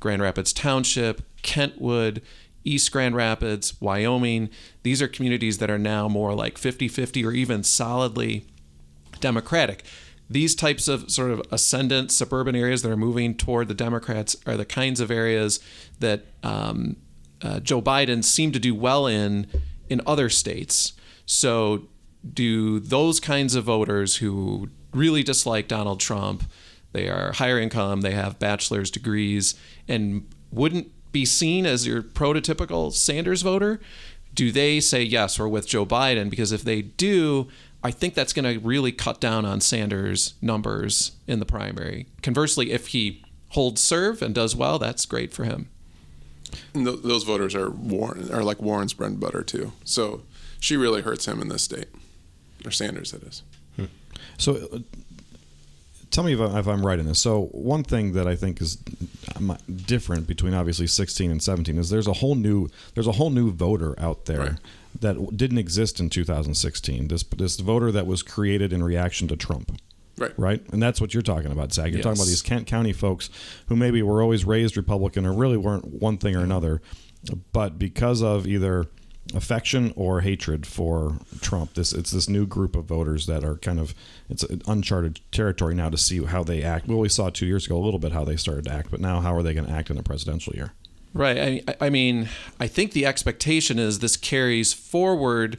[0.00, 2.22] Grand Rapids Township, Kentwood,
[2.64, 4.50] East Grand Rapids, Wyoming.
[4.82, 8.44] These are communities that are now more like 50 50 or even solidly
[9.20, 9.84] Democratic
[10.32, 14.56] these types of sort of ascendant suburban areas that are moving toward the Democrats are
[14.56, 15.60] the kinds of areas
[16.00, 16.96] that um,
[17.42, 19.46] uh, Joe Biden seemed to do well in
[19.88, 20.94] in other states.
[21.26, 21.88] So,
[22.32, 26.44] do those kinds of voters who really dislike Donald Trump,
[26.92, 29.54] they are higher income, they have bachelor's degrees,
[29.88, 33.80] and wouldn't be seen as your prototypical Sanders voter?
[34.34, 36.30] Do they say yes, we're with Joe Biden?
[36.30, 37.48] Because if they do,
[37.84, 42.06] I think that's going to really cut down on Sanders' numbers in the primary.
[42.22, 45.68] Conversely, if he holds serve and does well, that's great for him.
[46.74, 49.72] And th- those voters are Warren, are like Warren's bread and butter too.
[49.84, 50.22] So
[50.60, 51.88] she really hurts him in this state,
[52.64, 53.42] or Sanders, that is.
[54.38, 54.78] So, uh,
[56.10, 57.18] tell me if, I, if I'm right in this.
[57.18, 58.78] So, one thing that I think is
[59.36, 63.30] um, different between obviously 16 and 17 is there's a whole new there's a whole
[63.30, 64.52] new voter out there Right.
[65.00, 67.08] That didn't exist in 2016.
[67.08, 69.80] This this voter that was created in reaction to Trump.
[70.18, 70.32] Right.
[70.38, 71.90] Right, and that's what you're talking about, Zach.
[71.90, 73.30] You're talking about these Kent County folks
[73.66, 76.82] who maybe were always raised Republican or really weren't one thing or another,
[77.52, 78.86] but because of either
[79.34, 83.80] affection or hatred for Trump, this it's this new group of voters that are kind
[83.80, 83.94] of
[84.28, 86.88] it's uncharted territory now to see how they act.
[86.88, 89.00] Well, We saw two years ago a little bit how they started to act, but
[89.00, 90.72] now how are they going to act in a presidential year?
[91.14, 91.62] Right.
[91.68, 95.58] I, I mean, I think the expectation is this carries forward.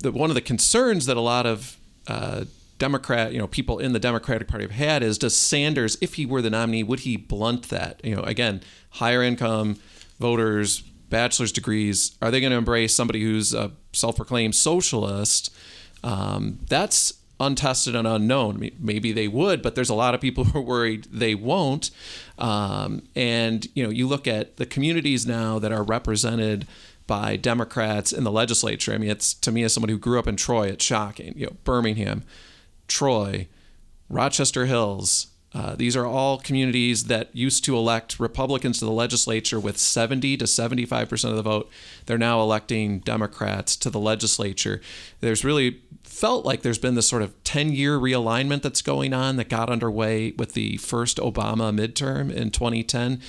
[0.00, 2.44] That one of the concerns that a lot of uh,
[2.78, 6.24] Democrat, you know, people in the Democratic Party have had is does Sanders, if he
[6.24, 8.00] were the nominee, would he blunt that?
[8.04, 9.76] You know, again, higher income
[10.20, 15.52] voters, bachelor's degrees, are they going to embrace somebody who's a self-proclaimed socialist?
[16.04, 18.70] Um, that's untested and unknown.
[18.78, 21.90] Maybe they would, but there's a lot of people who are worried they won't.
[22.38, 26.66] Um, and you know, you look at the communities now that are represented
[27.06, 28.92] by Democrats in the legislature.
[28.92, 31.34] I mean, it's to me as someone who grew up in Troy, it's shocking.
[31.36, 32.22] You know, Birmingham,
[32.86, 33.48] Troy,
[34.08, 35.28] Rochester Hills.
[35.54, 40.36] Uh, these are all communities that used to elect Republicans to the legislature with 70
[40.36, 41.70] to 75 percent of the vote.
[42.06, 44.80] They're now electing Democrats to the legislature.
[45.20, 49.36] There's really felt like there's been this sort of 10 year realignment that's going on
[49.36, 53.20] that got underway with the first Obama midterm in 2010,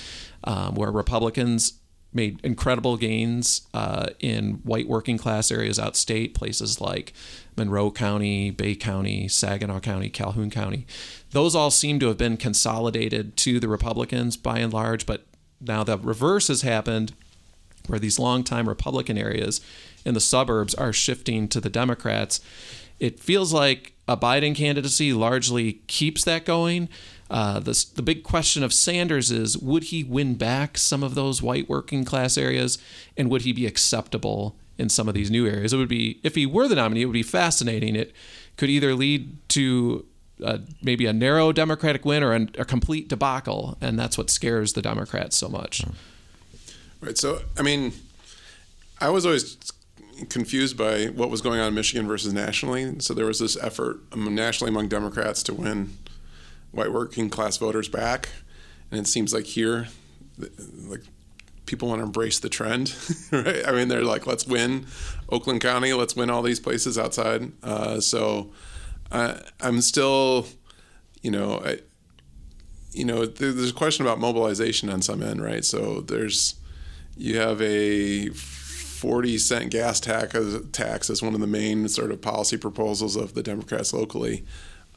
[0.44, 1.74] um, where Republicans
[2.12, 7.12] made incredible gains uh, in white working class areas outstate, places like
[7.60, 10.86] Monroe County, Bay County, Saginaw County, Calhoun County.
[11.32, 15.26] Those all seem to have been consolidated to the Republicans by and large, but
[15.60, 17.12] now the reverse has happened
[17.86, 19.60] where these longtime Republican areas
[20.06, 22.40] in the suburbs are shifting to the Democrats.
[22.98, 26.88] It feels like a Biden candidacy largely keeps that going.
[27.28, 31.42] Uh, the, the big question of Sanders is would he win back some of those
[31.42, 32.78] white working class areas
[33.18, 35.72] and would he be acceptable in some of these new areas.
[35.72, 37.94] It would be if he were the nominee, it would be fascinating.
[37.94, 38.14] It
[38.56, 40.06] could either lead to
[40.42, 44.72] uh, maybe a narrow Democratic win or a, a complete debacle, and that's what scares
[44.72, 45.84] the Democrats so much.
[47.00, 47.16] Right.
[47.18, 47.92] So, I mean,
[49.00, 49.56] I was always
[50.28, 53.00] confused by what was going on in Michigan versus nationally.
[53.00, 55.96] So there was this effort nationally among Democrats to win
[56.72, 58.30] white working class voters back,
[58.90, 59.88] and it seems like here,
[60.86, 61.02] like
[61.70, 62.94] people want to embrace the trend,
[63.32, 63.66] right?
[63.66, 64.86] I mean, they're like, let's win
[65.28, 67.52] Oakland County, let's win all these places outside.
[67.62, 68.52] Uh, so
[69.12, 70.46] I, I'm still,
[71.22, 71.78] you know, I,
[72.92, 75.64] you know, there- there's a question about mobilization on some end, right?
[75.64, 76.56] So there's,
[77.16, 82.10] you have a 40 cent gas tax as, tax as one of the main sort
[82.10, 84.44] of policy proposals of the Democrats locally.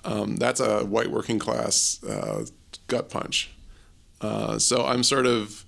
[0.03, 2.45] Um, that's a white working class uh,
[2.88, 3.51] gut punch.
[4.19, 5.63] Uh, so I'm sort of,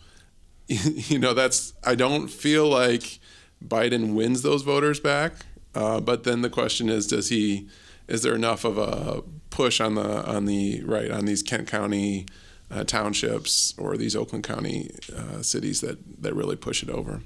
[0.68, 3.20] you know, that's, I don't feel like
[3.64, 5.34] Biden wins those voters back.
[5.74, 7.68] Uh, but then the question is, does he,
[8.08, 12.26] is there enough of a push on the, on the, right, on these Kent County
[12.72, 17.22] uh, townships or these Oakland County uh, cities that, that really push it over?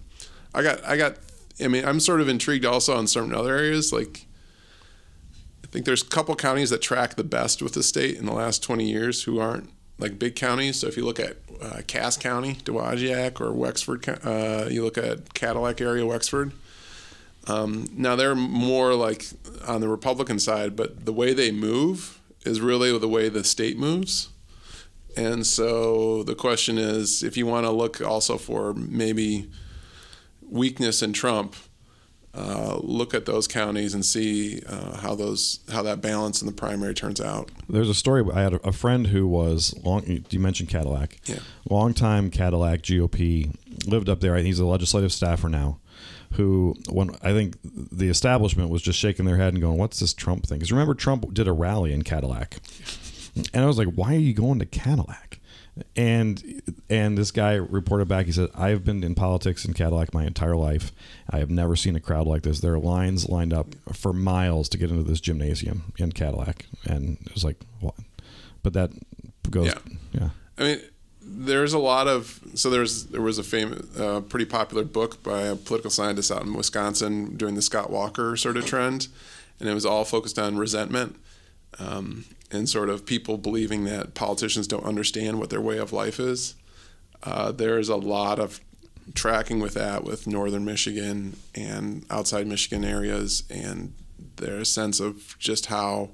[0.54, 1.18] I got, I got,
[1.64, 3.94] I mean, I'm sort of intrigued also on certain other areas.
[3.94, 4.26] Like,
[5.64, 8.34] I think there's a couple counties that track the best with the state in the
[8.34, 9.70] last 20 years who aren't
[10.00, 10.80] like big counties.
[10.80, 15.34] So if you look at uh, Cass County, Dowagiac, or Wexford, uh, you look at
[15.34, 16.54] Cadillac area, Wexford.
[17.48, 19.26] Um, now they're more like
[19.68, 23.78] on the Republican side, but the way they move is really the way the state
[23.78, 24.30] moves.
[25.18, 29.50] And so the question is, if you want to look also for maybe
[30.50, 31.56] weakness in Trump,
[32.34, 36.54] uh, look at those counties and see uh, how those how that balance in the
[36.54, 37.50] primary turns out.
[37.68, 38.24] There's a story.
[38.34, 40.24] I had a, a friend who was long.
[40.30, 41.18] You mentioned Cadillac.
[41.26, 41.40] Yeah.
[41.70, 43.56] Longtime Cadillac GOP
[43.88, 44.36] lived up there.
[44.38, 45.80] He's a legislative staffer now.
[46.34, 50.14] Who when I think the establishment was just shaking their head and going, "What's this
[50.14, 52.58] Trump thing?" Because remember, Trump did a rally in Cadillac,
[53.54, 55.39] and I was like, "Why are you going to Cadillac?"
[55.96, 58.26] And and this guy reported back.
[58.26, 60.92] He said, "I have been in politics in Cadillac my entire life.
[61.30, 62.60] I have never seen a crowd like this.
[62.60, 67.18] There are lines lined up for miles to get into this gymnasium in Cadillac." And
[67.26, 67.96] it was like, "What?"
[68.64, 68.92] But that
[69.50, 69.80] goes, Yeah.
[70.12, 70.30] yeah.
[70.58, 70.82] I mean,
[71.22, 75.44] there's a lot of so there's there was a famous, uh, pretty popular book by
[75.44, 79.08] a political scientist out in Wisconsin during the Scott Walker sort of trend,
[79.60, 81.16] and it was all focused on resentment
[81.78, 86.20] um, and sort of people believing that politicians don't understand what their way of life
[86.20, 86.56] is.
[87.24, 88.60] Uh, there's a lot of
[89.14, 93.94] tracking with that with northern Michigan and outside Michigan areas, and
[94.38, 96.12] their sense of just how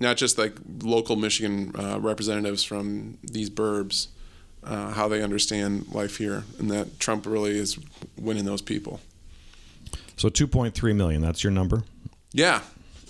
[0.00, 4.08] not just like local Michigan uh, representatives from these burbs,
[4.64, 7.78] uh, how they understand life here, and that Trump really is
[8.18, 9.00] winning those people.
[10.16, 11.22] So 2.3 million.
[11.22, 11.82] That's your number.
[12.32, 12.60] Yeah.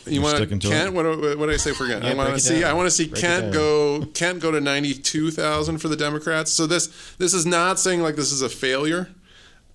[0.06, 0.64] You You're want to Kent?
[0.64, 0.92] it?
[0.92, 2.04] What, what, what did I say for Kent?
[2.04, 2.60] I want to see.
[2.60, 2.70] down.
[2.70, 4.04] I want to see Break Kent go.
[4.14, 6.50] Kent go to ninety two thousand for the Democrats.
[6.50, 9.10] So this this is not saying like this is a failure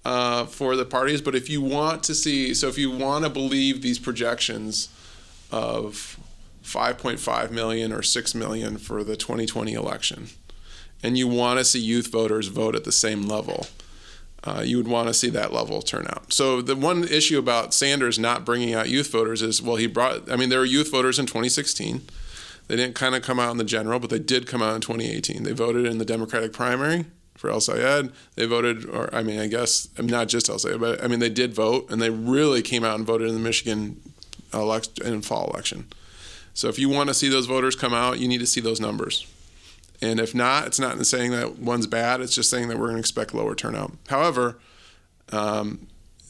[0.04, 3.30] uh, for the parties, but if you want to see, so if you want to
[3.30, 4.90] believe these projections
[5.52, 6.18] of
[6.62, 10.28] five point five million or six million for the twenty twenty election,
[11.02, 13.68] and you want to see youth voters vote at the same level
[14.48, 16.32] uh, you would want to see that level turn out.
[16.32, 20.32] So the one issue about Sanders not bringing out youth voters is, well, he brought.
[20.32, 22.02] I mean, there were youth voters in 2016.
[22.68, 24.82] They didn't kind of come out in the general, but they did come out in
[24.82, 25.44] 2018.
[25.44, 28.12] They voted in the Democratic primary for El Sayed.
[28.36, 31.08] They voted, or I mean, I guess I mean, not just El Sayed, but I
[31.08, 34.00] mean, they did vote, and they really came out and voted in the Michigan
[34.54, 35.88] election in fall election.
[36.54, 38.80] So if you want to see those voters come out, you need to see those
[38.80, 39.28] numbers.
[40.02, 42.22] And if not, it's not saying that one's bad.
[42.22, 43.94] It's just saying that we're going to expect lower turnout.
[44.08, 44.60] However,
[45.32, 45.88] um,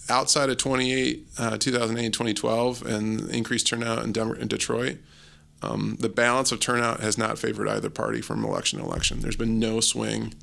[0.10, 4.98] outside of 28, uh, 2008, 2012, and increased turnout in, Denver, in Detroit,
[5.62, 9.20] um, the balance of turnout has not favored either party from election to election.
[9.22, 10.34] There's been no swing,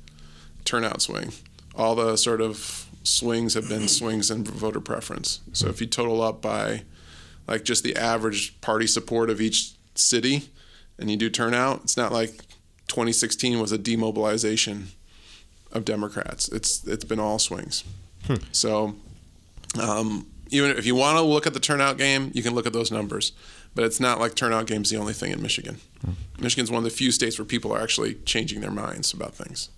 [0.65, 1.31] turnout swing.
[1.73, 5.39] All the sort of swings have been swings in voter preference.
[5.53, 6.83] So if you total up by
[7.47, 10.49] like just the average party support of each city
[10.97, 12.41] and you do turnout, it's not like
[12.87, 14.87] 2016 was a demobilization
[15.71, 16.47] of Democrats.
[16.49, 17.83] It's it's been all swings.
[18.51, 18.95] So
[19.79, 22.73] um, even if you want to look at the turnout game, you can look at
[22.73, 23.33] those numbers.
[23.75, 25.77] But it's not like turnout game's the only thing in Michigan.
[26.39, 29.69] Michigan's one of the few states where people are actually changing their minds about things.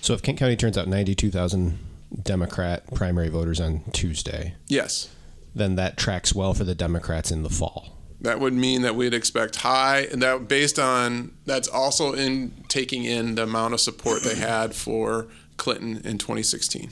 [0.00, 1.78] So if Kent County turns out 92,000
[2.22, 5.08] Democrat primary voters on Tuesday, Yes,
[5.54, 7.96] then that tracks well for the Democrats in the fall.
[8.22, 13.04] That would mean that we'd expect high, and that based on that's also in taking
[13.04, 16.90] in the amount of support they had for Clinton in 2016.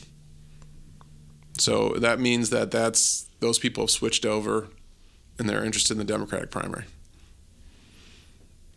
[1.58, 4.68] So that means that that's those people have switched over,
[5.38, 6.84] and they're interested in the Democratic primary.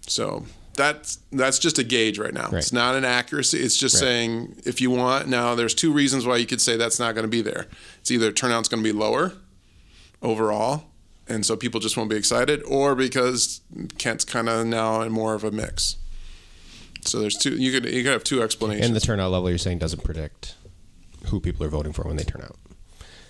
[0.08, 0.46] So
[0.76, 2.50] that's that's just a gauge right now.
[2.54, 3.60] It's not an accuracy.
[3.60, 4.00] It's just Right.
[4.02, 5.28] saying if you want.
[5.28, 7.68] Now, there's two reasons why you could say that's not going to be there.
[8.00, 9.34] It's either turnout's going to be lower
[10.22, 10.86] overall,
[11.32, 13.62] and so people just won't be excited, or because
[13.98, 15.98] Kent's kind of now in more of a mix.
[17.02, 17.56] So there's two.
[17.56, 18.86] You could you could have two explanations.
[18.86, 20.56] And the turnout level you're saying doesn't predict
[21.28, 22.58] who people are voting for when they turn out.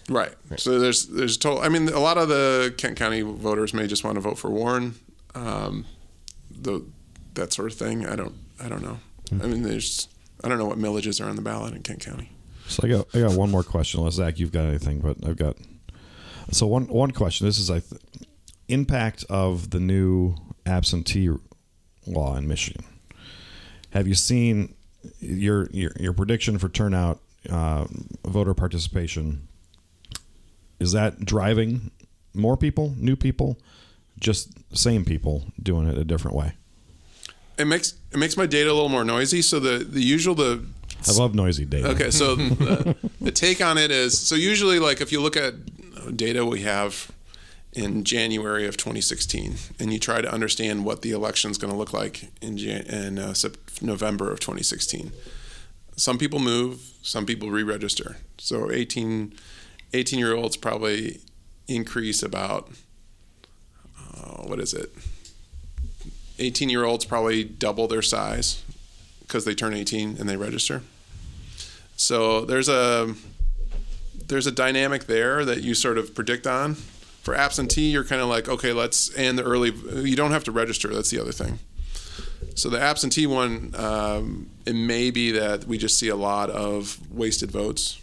[0.10, 0.34] Right.
[0.58, 1.62] So there's there's total.
[1.62, 4.50] I mean, a lot of the Kent County voters may just want to vote for
[4.50, 4.96] Warren,
[5.36, 5.86] um,
[6.50, 6.84] the
[7.36, 8.06] that sort of thing.
[8.06, 9.00] I don't I don't know.
[9.32, 10.10] I mean, there's
[10.44, 12.32] I don't know what millages are on the ballot in Kent County.
[12.68, 14.00] So I got I got one more question.
[14.00, 15.56] Unless Zach, you've got anything, but I've got.
[16.50, 17.46] So one one question.
[17.46, 18.02] This is I th-
[18.68, 20.36] impact of the new
[20.66, 21.30] absentee
[22.08, 22.84] law in Michigan.
[23.92, 24.74] Have you seen
[25.20, 27.20] your your, your prediction for turnout,
[27.50, 27.86] uh,
[28.26, 29.48] voter participation?
[30.80, 31.92] Is that driving
[32.34, 33.58] more people, new people,
[34.20, 36.54] just same people doing it a different way?
[37.58, 39.42] It makes it makes my data a little more noisy.
[39.42, 40.66] So the the usual the
[41.08, 41.90] I love noisy data.
[41.90, 45.54] Okay, so the, the take on it is so usually like if you look at
[46.10, 47.12] data we have
[47.74, 51.78] in January of 2016 and you try to understand what the election is going to
[51.78, 53.34] look like in in uh,
[53.82, 55.12] November of 2016.
[55.96, 58.18] Some people move, some people re-register.
[58.38, 59.34] So 18
[59.94, 61.20] 18 year olds probably
[61.68, 62.70] increase about
[63.98, 64.92] uh, what is it?
[66.40, 68.64] 18 year olds probably double their size
[69.22, 70.82] because they turn 18 and they register.
[71.96, 73.16] So there's a
[74.32, 76.76] there's a dynamic there that you sort of predict on.
[76.76, 79.72] For absentee, you're kind of like, okay, let's and the early.
[79.72, 80.88] You don't have to register.
[80.88, 81.60] That's the other thing.
[82.56, 87.00] So the absentee one, um, it may be that we just see a lot of
[87.12, 88.02] wasted votes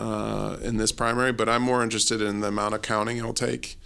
[0.00, 3.76] uh, in this primary, but I'm more interested in the amount of counting it'll take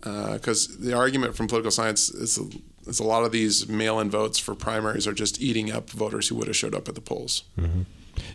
[0.00, 2.38] because the argument from political science is,
[2.86, 6.36] is a lot of these mail-in votes for primaries are just eating up voters who
[6.36, 7.42] would have showed up at the polls.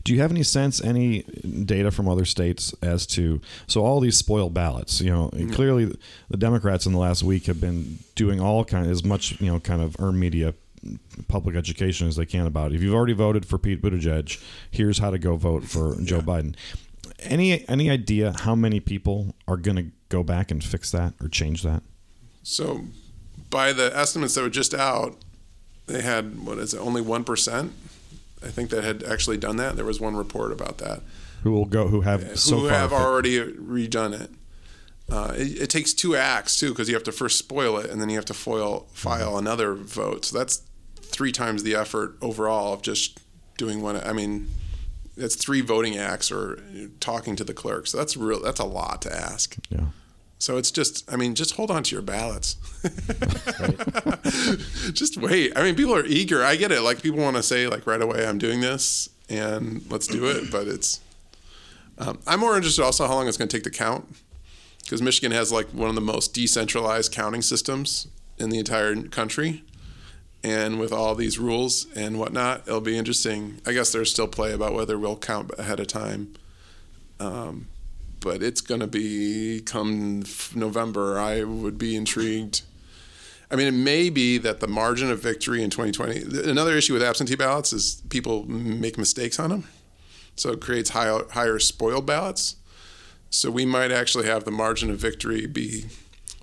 [0.06, 1.24] Do you have any sense, any
[1.66, 5.02] data from other states as to so all these spoiled ballots?
[5.02, 5.52] You know, mm-hmm.
[5.52, 5.98] clearly
[6.30, 9.52] the Democrats in the last week have been doing all kind of, as much you
[9.52, 10.54] know kind of earned media,
[11.28, 12.76] public education as they can about it.
[12.76, 14.40] If you've already voted for Pete Buttigieg,
[14.70, 16.56] here's how to go vote for Joe Biden.
[17.20, 21.28] Any any idea how many people are going to go back and fix that or
[21.30, 21.82] change that?
[22.44, 22.86] So,
[23.50, 25.18] by the estimates that were just out,
[25.88, 26.80] they had what is it?
[26.80, 27.74] Only one percent.
[28.46, 29.76] I think that had actually done that.
[29.76, 31.02] There was one report about that.
[31.44, 31.88] Who will go?
[31.88, 34.32] Who have so who have already redone it.
[35.10, 35.62] Uh, it.
[35.64, 38.16] It takes two acts too, because you have to first spoil it, and then you
[38.16, 40.26] have to foil, file another vote.
[40.26, 40.64] So that's
[41.02, 43.20] three times the effort overall of just
[43.58, 43.98] doing one.
[43.98, 44.48] I mean,
[45.16, 46.62] that's three voting acts or
[47.00, 47.88] talking to the clerk.
[47.88, 48.42] So that's real.
[48.42, 49.56] That's a lot to ask.
[49.70, 49.86] Yeah.
[50.38, 52.58] So it's just, I mean, just hold on to your ballots.
[54.92, 55.54] just wait.
[55.56, 56.44] I mean, people are eager.
[56.44, 56.82] I get it.
[56.82, 60.52] Like people want to say, like right away, I'm doing this and let's do it.
[60.52, 61.00] But it's,
[61.98, 64.06] um, I'm more interested also how long it's going to take to count,
[64.84, 68.08] because Michigan has like one of the most decentralized counting systems
[68.38, 69.64] in the entire country.
[70.44, 73.62] And with all these rules and whatnot, it'll be interesting.
[73.66, 76.36] I guess there's still play about whether we'll count ahead of time.
[77.20, 77.68] Um,
[78.26, 80.24] but it's going to be come
[80.56, 81.20] November.
[81.20, 82.64] I would be intrigued.
[83.52, 86.50] I mean, it may be that the margin of victory in 2020.
[86.50, 89.68] Another issue with absentee ballots is people make mistakes on them,
[90.36, 92.56] so it creates higher, higher spoiled ballots.
[93.30, 95.86] So we might actually have the margin of victory be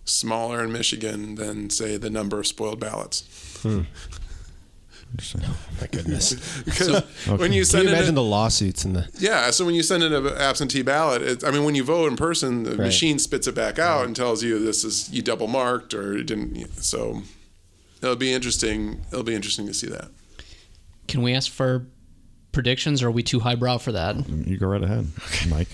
[0.05, 3.59] smaller in Michigan than, say, the number of spoiled ballots.
[3.63, 3.83] Hmm.
[5.45, 6.35] Oh, my goodness.
[6.65, 9.75] Because when you Can you in a- imagine the lawsuits and the Yeah, so when
[9.75, 12.71] you send in an absentee ballot, it, I mean, when you vote in person, the
[12.71, 12.79] Right.
[12.81, 16.25] machine spits it back out and tells you this is you double marked or it
[16.27, 16.67] didn't.
[16.83, 17.23] So
[18.03, 19.03] it'll be interesting.
[19.13, 20.09] It'll be interesting to see that.
[21.09, 21.87] Can we ask for
[22.53, 24.17] predictions, or are we too highbrow for that?
[24.29, 25.07] You go right ahead,
[25.49, 25.69] Mike.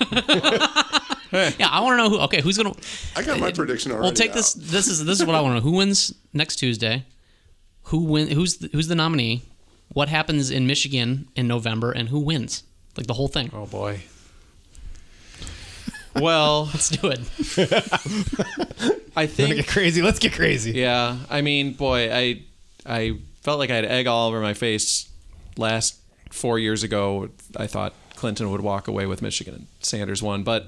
[1.30, 2.20] Yeah, I want to know who.
[2.20, 2.72] Okay, who's gonna?
[3.14, 4.04] I got my prediction already.
[4.04, 4.54] We'll take this.
[4.54, 5.60] This is this is what I want to know.
[5.60, 7.04] Who wins next Tuesday?
[7.88, 8.28] Who win?
[8.28, 9.42] Who's the, who's the nominee?
[9.92, 12.62] What happens in Michigan in November, and who wins?
[12.96, 13.50] Like the whole thing.
[13.52, 14.00] Oh boy.
[16.14, 17.20] Well, Let's do it.
[19.16, 20.02] I Wanna think get crazy.
[20.02, 20.72] Let's get crazy.
[20.72, 22.42] Yeah, I mean, boy, I
[22.84, 25.08] I felt like I had egg all over my face
[25.56, 25.96] last
[26.30, 27.28] four years ago.
[27.56, 30.66] I thought Clinton would walk away with Michigan and Sanders won, but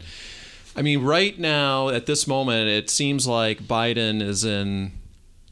[0.76, 4.99] I mean, right now at this moment, it seems like Biden is in the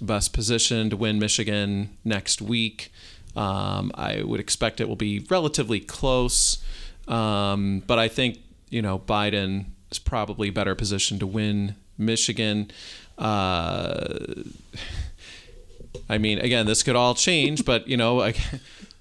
[0.00, 2.92] best position to win Michigan next week.
[3.36, 6.58] Um, I would expect it will be relatively close.
[7.06, 8.38] Um, but I think
[8.70, 12.70] you know Biden is probably better positioned to win Michigan.
[13.16, 14.18] Uh,
[16.08, 18.20] I mean, again, this could all change, but you know,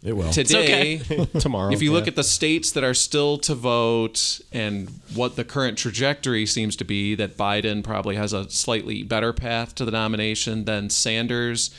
[0.03, 0.31] It will.
[0.31, 0.97] today,
[1.39, 1.71] Tomorrow.
[1.73, 2.11] if you look yeah.
[2.11, 6.85] at the states that are still to vote and what the current trajectory seems to
[6.85, 11.71] be, that Biden probably has a slightly better path to the nomination than Sanders.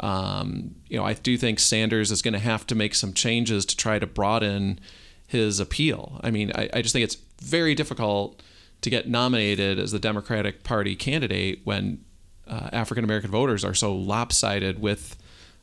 [0.00, 3.64] Um, you know, I do think Sanders is going to have to make some changes
[3.66, 4.78] to try to broaden
[5.26, 6.20] his appeal.
[6.22, 8.42] I mean, I, I just think it's very difficult
[8.82, 12.04] to get nominated as the Democratic Party candidate when
[12.46, 15.16] uh, African American voters are so lopsided with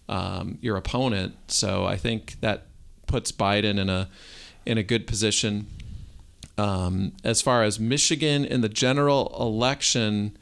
[0.09, 1.35] um, your opponent.
[1.47, 2.65] So I think that
[3.07, 4.09] puts Biden in a
[4.65, 5.67] in a good position.
[6.57, 10.37] Um, as far as Michigan in the general election,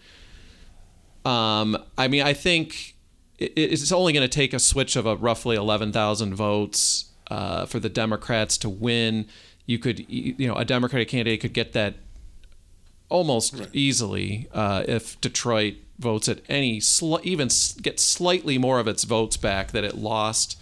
[1.24, 2.96] um, I mean, I think
[3.38, 7.66] it, it's only going to take a switch of a roughly eleven thousand votes uh,
[7.66, 9.28] for the Democrats to win.
[9.66, 11.96] You could, you know, a Democratic candidate could get that
[13.08, 16.82] almost easily uh, if Detroit votes at any
[17.24, 17.50] even
[17.82, 20.58] get slightly more of its votes back that it lost,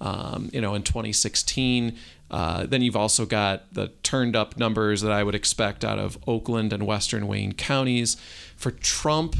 [0.00, 1.96] um, you know, in 2016.
[2.30, 6.18] Uh, then you've also got the turned up numbers that I would expect out of
[6.26, 8.16] Oakland and Western Wayne counties.
[8.56, 9.36] For Trump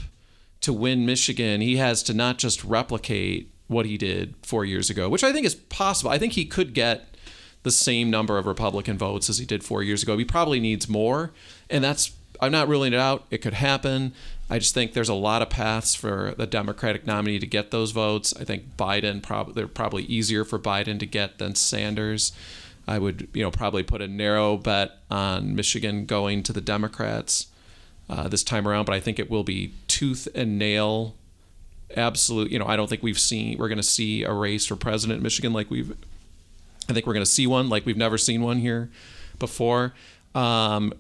[0.61, 5.09] to win Michigan, he has to not just replicate what he did four years ago,
[5.09, 6.11] which I think is possible.
[6.11, 7.17] I think he could get
[7.63, 10.19] the same number of Republican votes as he did four years ago.
[10.19, 11.33] He probably needs more,
[11.71, 13.25] and that's I'm not ruling it out.
[13.31, 14.13] It could happen.
[14.53, 17.93] I just think there's a lot of paths for the Democratic nominee to get those
[17.93, 18.35] votes.
[18.39, 22.33] I think Biden probably they're probably easier for Biden to get than Sanders.
[22.87, 27.47] I would you know probably put a narrow bet on Michigan going to the Democrats
[28.11, 31.17] uh, this time around, but I think it will be tooth and nail.
[31.97, 34.77] Absolute, you know, I don't think we've seen we're going to see a race for
[34.77, 35.97] president in Michigan like we've
[36.91, 38.91] I think we're going to see one like we've never seen one here
[39.39, 39.95] before.
[40.35, 40.93] Um,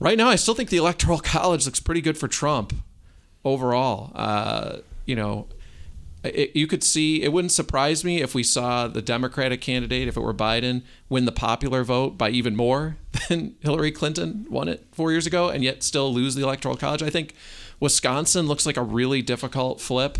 [0.00, 2.74] right now, I still think the Electoral College looks pretty good for Trump
[3.46, 4.10] overall.
[4.14, 5.46] Uh, you know,
[6.24, 10.16] it, you could see it wouldn't surprise me if we saw the Democratic candidate, if
[10.16, 12.96] it were Biden, win the popular vote by even more
[13.28, 17.02] than Hillary Clinton won it four years ago, and yet still lose the Electoral College.
[17.02, 17.34] I think
[17.78, 20.18] Wisconsin looks like a really difficult flip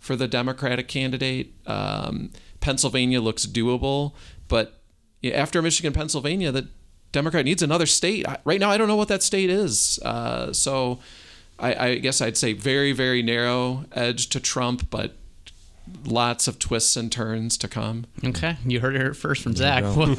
[0.00, 1.54] for the Democratic candidate.
[1.66, 4.14] Um, Pennsylvania looks doable,
[4.48, 4.80] but
[5.32, 6.68] after Michigan, Pennsylvania, the
[7.12, 8.26] Democrat needs another state.
[8.44, 10.00] Right now, I don't know what that state is.
[10.00, 10.98] Uh, so
[11.58, 15.12] I, I guess I'd say very, very narrow edge to Trump, but
[16.04, 18.06] lots of twists and turns to come.
[18.24, 19.82] Okay, you heard it first from There Zach.
[19.96, 20.16] you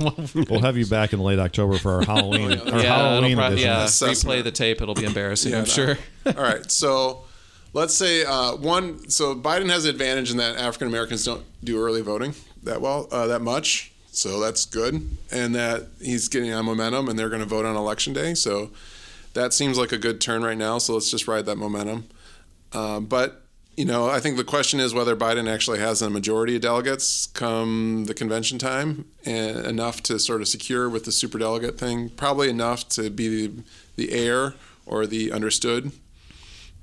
[0.00, 0.14] Well,
[0.50, 3.68] We'll have you back in late October for our Halloween, our yeah, Halloween it'll edition.
[3.68, 4.40] yeah, Assessment.
[4.40, 4.80] replay the tape.
[4.80, 5.68] It'll be embarrassing, Yeah, I'm no.
[5.68, 5.98] sure.
[6.26, 7.24] All right, so
[7.72, 9.08] let's say uh, one.
[9.10, 13.08] So Biden has an advantage in that African Americans don't do early voting that well,
[13.12, 13.92] uh, that much.
[14.14, 17.76] So that's good, and that he's getting on momentum, and they're going to vote on
[17.76, 18.34] election day.
[18.34, 18.70] So
[19.34, 20.78] that seems like a good turn right now.
[20.78, 22.06] So let's just ride that momentum.
[22.72, 23.42] Uh, but
[23.76, 27.26] you know, I think the question is whether Biden actually has a majority of delegates
[27.26, 32.10] come the convention time, and enough to sort of secure with the superdelegate thing.
[32.10, 33.62] Probably enough to be the,
[33.96, 34.54] the heir
[34.84, 35.92] or the understood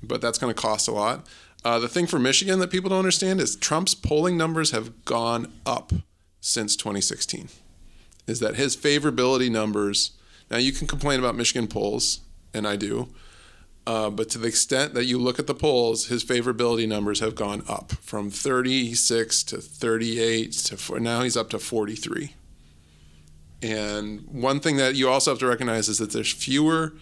[0.02, 1.26] but that's going to cost a lot.
[1.64, 5.52] Uh, the thing for Michigan that people don't understand is Trump's polling numbers have gone
[5.66, 5.92] up
[6.40, 7.48] since 2016.
[8.26, 10.12] Is that his favorability numbers?
[10.50, 12.20] Now you can complain about Michigan polls,
[12.52, 13.08] and I do,
[13.86, 17.34] uh, but to the extent that you look at the polls, his favorability numbers have
[17.34, 22.34] gone up from 36 to 38 to four, now he's up to 43.
[23.62, 26.94] And one thing that you also have to recognize is that there's fewer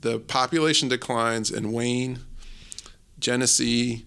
[0.00, 2.20] the population declines in Wayne,
[3.18, 4.06] Genesee,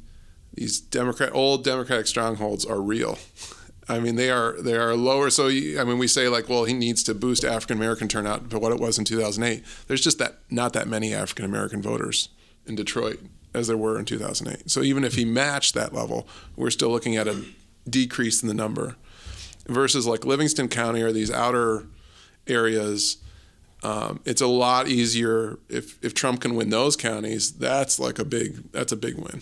[0.53, 3.17] these Democrat old Democratic strongholds are real.
[3.91, 5.29] I mean, they are they are lower.
[5.29, 8.59] So I mean, we say like, well, he needs to boost African American turnout to
[8.59, 9.63] what it was in 2008.
[9.87, 12.29] There's just that not that many African American voters
[12.65, 13.19] in Detroit
[13.53, 14.69] as there were in 2008.
[14.69, 17.43] So even if he matched that level, we're still looking at a
[17.89, 18.95] decrease in the number.
[19.67, 21.85] Versus like Livingston County or these outer
[22.47, 23.17] areas
[23.83, 27.51] um, it's a lot easier if, if Trump can win those counties.
[27.53, 29.41] That's like a big that's a big win.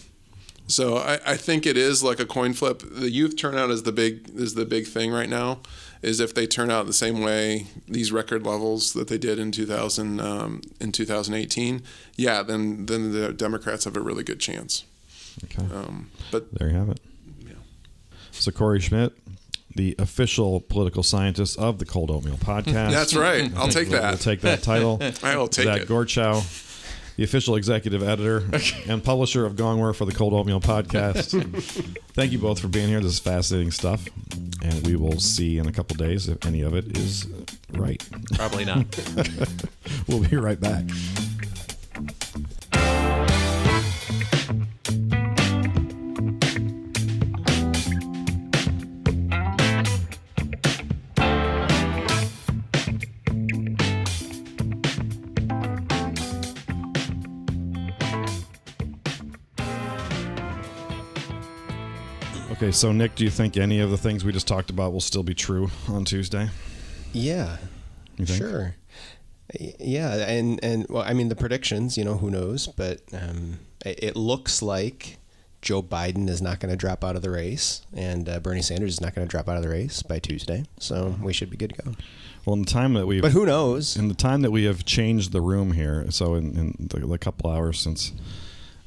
[0.70, 2.84] So I, I think it is like a coin flip.
[2.86, 5.60] The youth turnout is the big is the big thing right now.
[6.02, 9.52] Is if they turn out the same way these record levels that they did in
[9.52, 11.82] 2000 um, in 2018,
[12.16, 14.86] yeah, then then the Democrats have a really good chance.
[15.46, 15.64] Okay.
[15.74, 17.00] Um, but There you have it.
[17.40, 17.54] Yeah.
[18.32, 19.14] So Cory Smidt,
[19.76, 22.92] the official political scientist of the Cold Oatmeal Podcast.
[22.92, 23.52] That's right.
[23.58, 24.10] I'll take We'll- that.
[24.12, 25.02] We'll take that title.
[25.24, 25.88] I will take it.
[25.88, 26.42] Gorchow,
[27.20, 28.46] the official executive editor
[28.88, 31.34] and publisher of Gongwer for the Cold Oatmeal Podcast.
[32.14, 33.02] Thank you both for being here.
[33.02, 34.08] This is fascinating stuff,
[34.64, 37.28] and we will see in a couple days if any of it is
[37.74, 38.02] right.
[38.36, 38.86] Probably not.
[40.08, 40.86] We'll be right back.
[62.70, 65.02] Okay, so Nick, do you think any of the things we just talked about will
[65.02, 66.50] still be true on Tuesday?
[67.14, 67.58] Yeah,
[68.24, 68.76] sure.
[69.60, 71.98] Yeah, and and well, I mean the predictions.
[71.98, 72.68] You know, who knows?
[72.68, 75.18] But um, it, looks like
[75.64, 78.94] Joe Biden is not going to drop out of the race, and uh, Bernie Sanders
[78.94, 80.64] is not going to drop out of the race by Tuesday.
[80.78, 81.96] So we should be good to go.
[82.46, 83.98] Well, in the time that we've But who knows?
[83.98, 87.18] in the time that we have changed the room here, so in, in the, the
[87.18, 88.12] couple hours since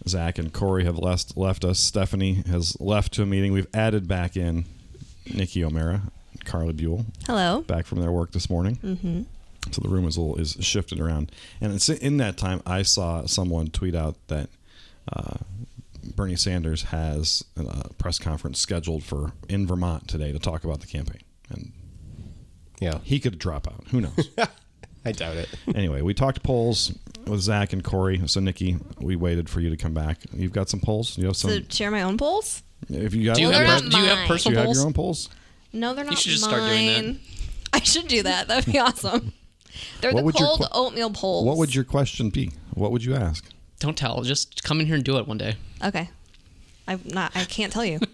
[0.09, 3.53] Zach and Cory have left left us, Stephanie has left to a meeting.
[3.53, 4.65] We've added back in
[5.33, 6.03] Nikki O'Mara,
[6.45, 7.63] Carly Buell, Hello.
[7.63, 8.77] back from their work this morning.
[8.83, 9.23] Mm-hmm.
[9.71, 11.31] So the room is a little is shifted around,
[11.61, 14.51] and it's in that time I saw someone tweet out that
[15.13, 15.37] uh,
[16.17, 20.89] Bernie Sanders has a press conference scheduled for in Vermont today to talk about the
[20.89, 21.71] campaign, and
[22.81, 23.85] Yeah, he could drop out.
[23.93, 24.31] Who knows?
[25.05, 25.49] I doubt it.
[25.75, 26.93] anyway, we talked polls
[27.27, 28.21] with Zach and Cory.
[28.27, 30.19] So Nikki, we waited for you to come back.
[30.33, 31.17] You've got some polls.
[31.19, 31.51] You have some.
[31.51, 32.63] So share my own polls?
[32.89, 34.27] if you got, Do you, have, they're pers- do you have mine.
[34.27, 35.29] do personal you have your own polls?
[35.73, 36.55] No, they're not You should just mine.
[36.55, 37.21] start doing that.
[37.75, 38.49] I should do that.
[38.49, 39.33] That'd be awesome.
[40.01, 41.47] They're What the would your cold que- oatmeal polls.
[41.47, 42.51] What would your question be?
[42.75, 43.45] What would you ask?
[43.79, 44.23] Don't tell.
[44.23, 45.55] Just come in here and do it one day.
[45.85, 46.11] Okay.
[46.87, 47.33] I'm not.
[47.35, 48.01] I can't tell you.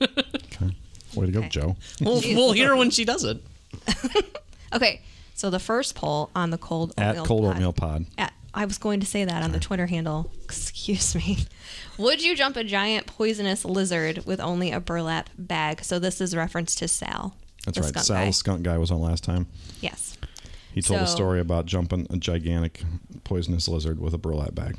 [0.60, 0.74] Okay.
[1.14, 1.48] Way to go, Okay.
[1.48, 1.76] Joe.
[2.00, 3.40] We'll, we'll hear when she does it.
[4.74, 5.00] Okay.
[5.34, 8.06] So the first poll on the cold oatmeal At Cold pod- Oatmeal Pod.
[8.18, 10.30] At, I was going to say that on the Twitter handle.
[10.44, 11.38] Excuse me.
[11.98, 15.84] Would you jump a giant poisonous lizard with only a burlap bag?
[15.84, 17.34] So this is reference to Sal.
[17.64, 17.90] That's the right.
[17.90, 18.24] skunk Sal, guy.
[18.26, 19.46] the skunk guy, was on last time.
[19.80, 20.16] Yes.
[20.72, 22.82] He told a story about jumping a gigantic
[23.24, 24.76] poisonous lizard with a burlap bag.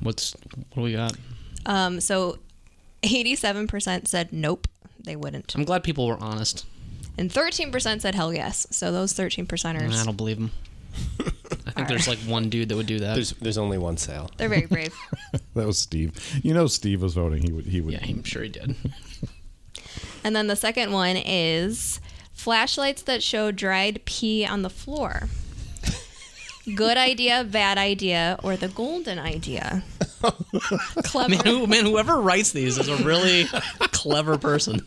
[0.00, 1.14] What's what do we got?
[1.66, 2.00] Um.
[2.00, 2.38] So,
[3.02, 4.66] eighty-seven percent said nope,
[5.02, 6.64] they wouldn't, I'm glad people were honest.
[7.18, 8.66] and thirteen percent said hell yes.
[8.70, 10.50] So those thirteen percenters, I don't believe them.
[11.76, 13.14] I think there's like one dude that would do that.
[13.14, 14.30] There's there's only one Sal.
[14.38, 14.94] they're very brave.
[15.54, 16.12] That was Steve.
[16.42, 17.42] You know, Steve was voting.
[17.42, 17.66] He would.
[17.66, 17.94] He would.
[17.94, 18.74] yeah, I'm sure he did.
[20.24, 22.00] and then the second one is
[22.32, 25.28] flashlights that show dried pee on the floor.
[26.74, 29.82] Good idea, bad idea, or the golden idea.
[31.04, 31.30] Clever.
[31.30, 33.44] Man, who, man, whoever writes these is a really
[33.92, 34.80] clever person.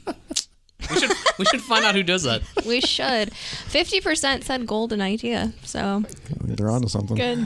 [0.90, 2.42] We should we should find out who does that.
[2.66, 3.34] We should.
[3.34, 6.04] Fifty percent said golden idea, so
[6.42, 7.16] They're onto something.
[7.16, 7.46] Good.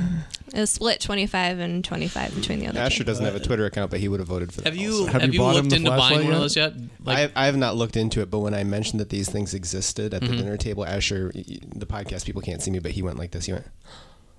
[0.54, 3.04] it was split twenty-five and twenty-five between the other Asher two.
[3.06, 4.70] doesn't have a Twitter account, but he would have voted for that.
[4.70, 5.06] Have you also.
[5.06, 6.40] have, Have you you, bought looked into buying flashlight one of yet?
[6.40, 6.74] those yet?
[7.08, 9.54] I, have, I have not looked into it, but when I mentioned that these things
[9.54, 10.38] existed at the mm-hmm.
[10.38, 13.32] dinner table, Asher, y- y- the podcast people can't see me, but he went like
[13.32, 13.46] this.
[13.46, 13.66] He went,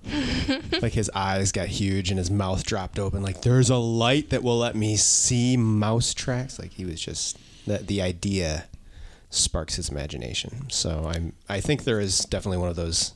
[0.81, 3.23] like his eyes got huge and his mouth dropped open.
[3.23, 6.59] Like there's a light that will let me see mouse tracks.
[6.59, 8.65] Like he was just that the idea
[9.29, 10.69] sparks his imagination.
[10.69, 13.13] So I'm I think there is definitely one of those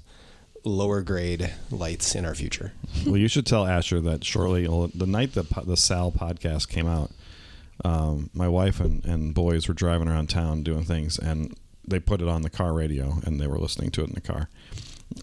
[0.65, 2.73] lower grade lights in our future.
[3.05, 7.11] well, you should tell Asher that shortly, the night the the Sal podcast came out,
[7.85, 11.55] um, my wife and, and boys were driving around town doing things, and
[11.87, 14.21] they put it on the car radio, and they were listening to it in the
[14.21, 14.49] car,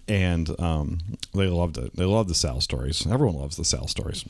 [0.09, 0.99] and um,
[1.35, 1.95] they loved it.
[1.97, 3.07] They loved the Sal stories.
[3.07, 4.25] Everyone loves the Sal stories.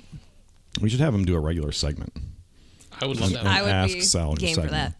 [0.81, 2.13] We should have them do a regular segment.
[3.01, 3.41] I would love that.
[3.41, 4.73] and I would ask be Sal game for segment.
[4.73, 4.95] that.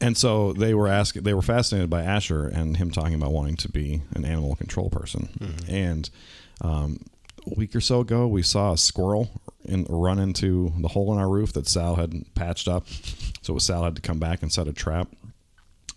[0.00, 3.56] And so they were asking, they were fascinated by Asher and him talking about wanting
[3.56, 5.28] to be an animal control person.
[5.68, 6.08] And
[6.62, 7.00] um,
[7.46, 9.30] a week or so ago, we saw a squirrel
[9.64, 12.86] in, run into the hole in our roof that Sal had patched up.
[13.42, 15.08] So Sal had to come back and set a trap,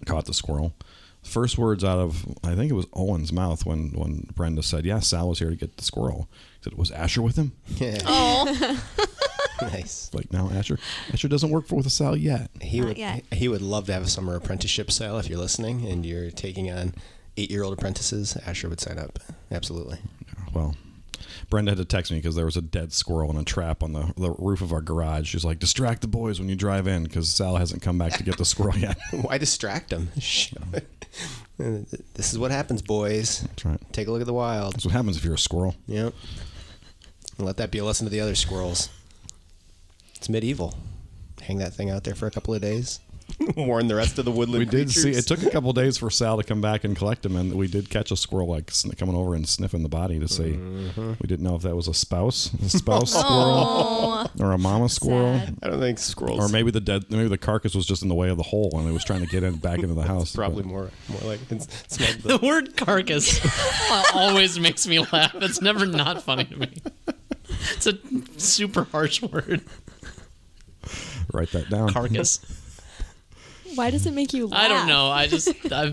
[0.06, 0.74] caught the squirrel.
[1.22, 5.00] First words out of I think it was Owen's mouth when when Brenda said, "Yeah,
[5.00, 6.28] Sal was here to get the squirrel."
[6.60, 8.00] He said, "Was Asher with him?" Yeah.
[8.06, 8.82] Oh,
[9.62, 10.10] nice.
[10.14, 10.80] Like now, Asher
[11.12, 12.50] Asher doesn't work for with a Sal yet.
[12.62, 13.24] He Not would yet.
[13.32, 16.72] he would love to have a summer apprenticeship Sal if you're listening and you're taking
[16.72, 16.94] on
[17.38, 18.38] eight year old apprentices.
[18.46, 19.20] Asher would sign up.
[19.52, 20.00] Absolutely.
[20.54, 20.76] Well,
[21.50, 23.94] Brenda had to text me because there was a dead squirrel in a trap on
[23.94, 25.30] the, the roof of our garage.
[25.30, 28.24] She's like, distract the boys when you drive in because Sal hasn't come back to
[28.24, 28.98] get the squirrel yet.
[29.22, 30.10] Why distract them?
[30.16, 30.52] this
[32.34, 33.42] is what happens, boys.
[33.42, 33.80] That's right.
[33.92, 34.74] Take a look at the wild.
[34.74, 35.76] That's what happens if you're a squirrel.
[35.88, 36.14] Yep.
[37.38, 38.90] And let that be a lesson to the other squirrels.
[40.24, 40.74] It's medieval.
[41.42, 43.02] Hang that thing out there for a couple of days.
[43.58, 45.12] Warn the rest of the woodland we did see.
[45.12, 47.68] It took a couple days for Sal to come back and collect him, and we
[47.68, 50.54] did catch a squirrel like sn- coming over and sniffing the body to see.
[50.54, 51.08] Mm-hmm.
[51.20, 54.88] We didn't know if that was a spouse, a spouse squirrel, Oh, or a mama
[54.88, 55.58] squirrel, Sad.
[55.62, 56.40] I don't think squirrels.
[56.40, 58.72] or maybe the dead, maybe the carcass was just in the way of the hole
[58.76, 60.34] and it was trying to get in back into the house.
[60.34, 63.42] probably But- more more like it's, it's The the, word carcass
[64.14, 65.36] always makes me laugh.
[65.36, 66.72] It's never not funny to me.
[67.76, 67.98] It's a
[68.38, 69.62] super harsh word.
[71.34, 71.90] Write that down.
[71.92, 72.40] Carcass.
[73.76, 74.60] Why does it make you laugh?
[74.60, 75.10] I don't know.
[75.10, 75.86] I just I,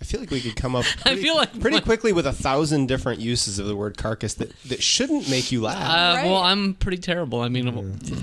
[0.00, 0.86] I feel like we could come up.
[1.04, 4.58] I feel like pretty quickly with a thousand different uses of the word carcass that,
[4.64, 5.76] that shouldn't make you laugh.
[5.90, 6.24] Uh, Right.
[6.26, 7.42] Well, I'm pretty terrible.
[7.42, 7.66] I mean,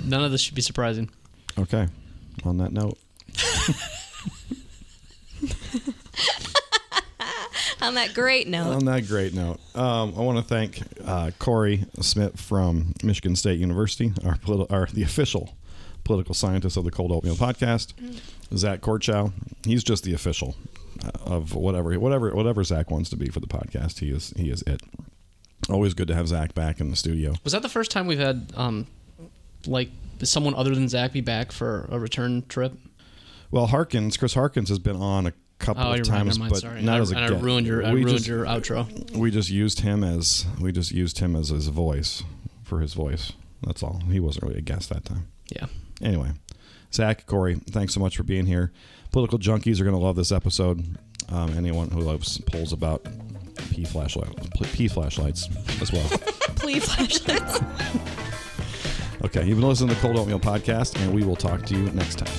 [0.04, 1.10] none of this should be surprising.
[1.58, 1.86] Okay.
[2.44, 2.98] On that note,
[7.86, 8.72] On that great note.
[8.72, 13.60] on that great note, um, I want to thank uh, Cory Smidt from Michigan State
[13.60, 15.56] University, our, politi- our the official
[16.04, 17.92] political scientist of the Cold Oatmeal Podcast.
[18.56, 19.32] Zach Gorchow,
[19.64, 20.56] he's just the official
[21.04, 24.00] uh, of whatever whatever whatever Zach wants to be for the podcast.
[24.00, 24.80] He is he is it.
[25.68, 27.34] Always good to have Zach back in the studio.
[27.44, 28.86] Was that the first time we've had um,
[29.66, 29.90] like
[30.22, 32.72] someone other than Zach be back for a return trip?
[33.50, 36.18] Well, Harkins, Chris Harkins has been on a couple Oh, of you're right.
[36.18, 36.82] times, but Sorry.
[36.82, 37.42] not and as a and I guest.
[37.44, 39.16] ruined your I We ruined just- your outro.
[39.16, 42.22] we just used him as we just used him as his voice
[42.62, 43.32] for his voice.
[43.62, 44.00] That's all.
[44.10, 45.28] He wasn't really a guest that time.
[45.54, 45.66] Yeah.
[46.02, 46.32] Anyway,
[46.92, 48.70] Zach, Cory, thanks so much for being here.
[49.12, 50.84] Political junkies are going to love this episode.
[51.30, 53.04] Um, anyone who loves polls about
[53.70, 54.28] P flashlight,
[54.74, 55.48] P flashlights
[55.80, 56.06] as well.
[56.56, 57.60] Please flashlights.
[59.24, 61.84] Okay, you've been listening to the Cold Oatmeal Podcast, and we will talk to you
[61.92, 62.32] next time.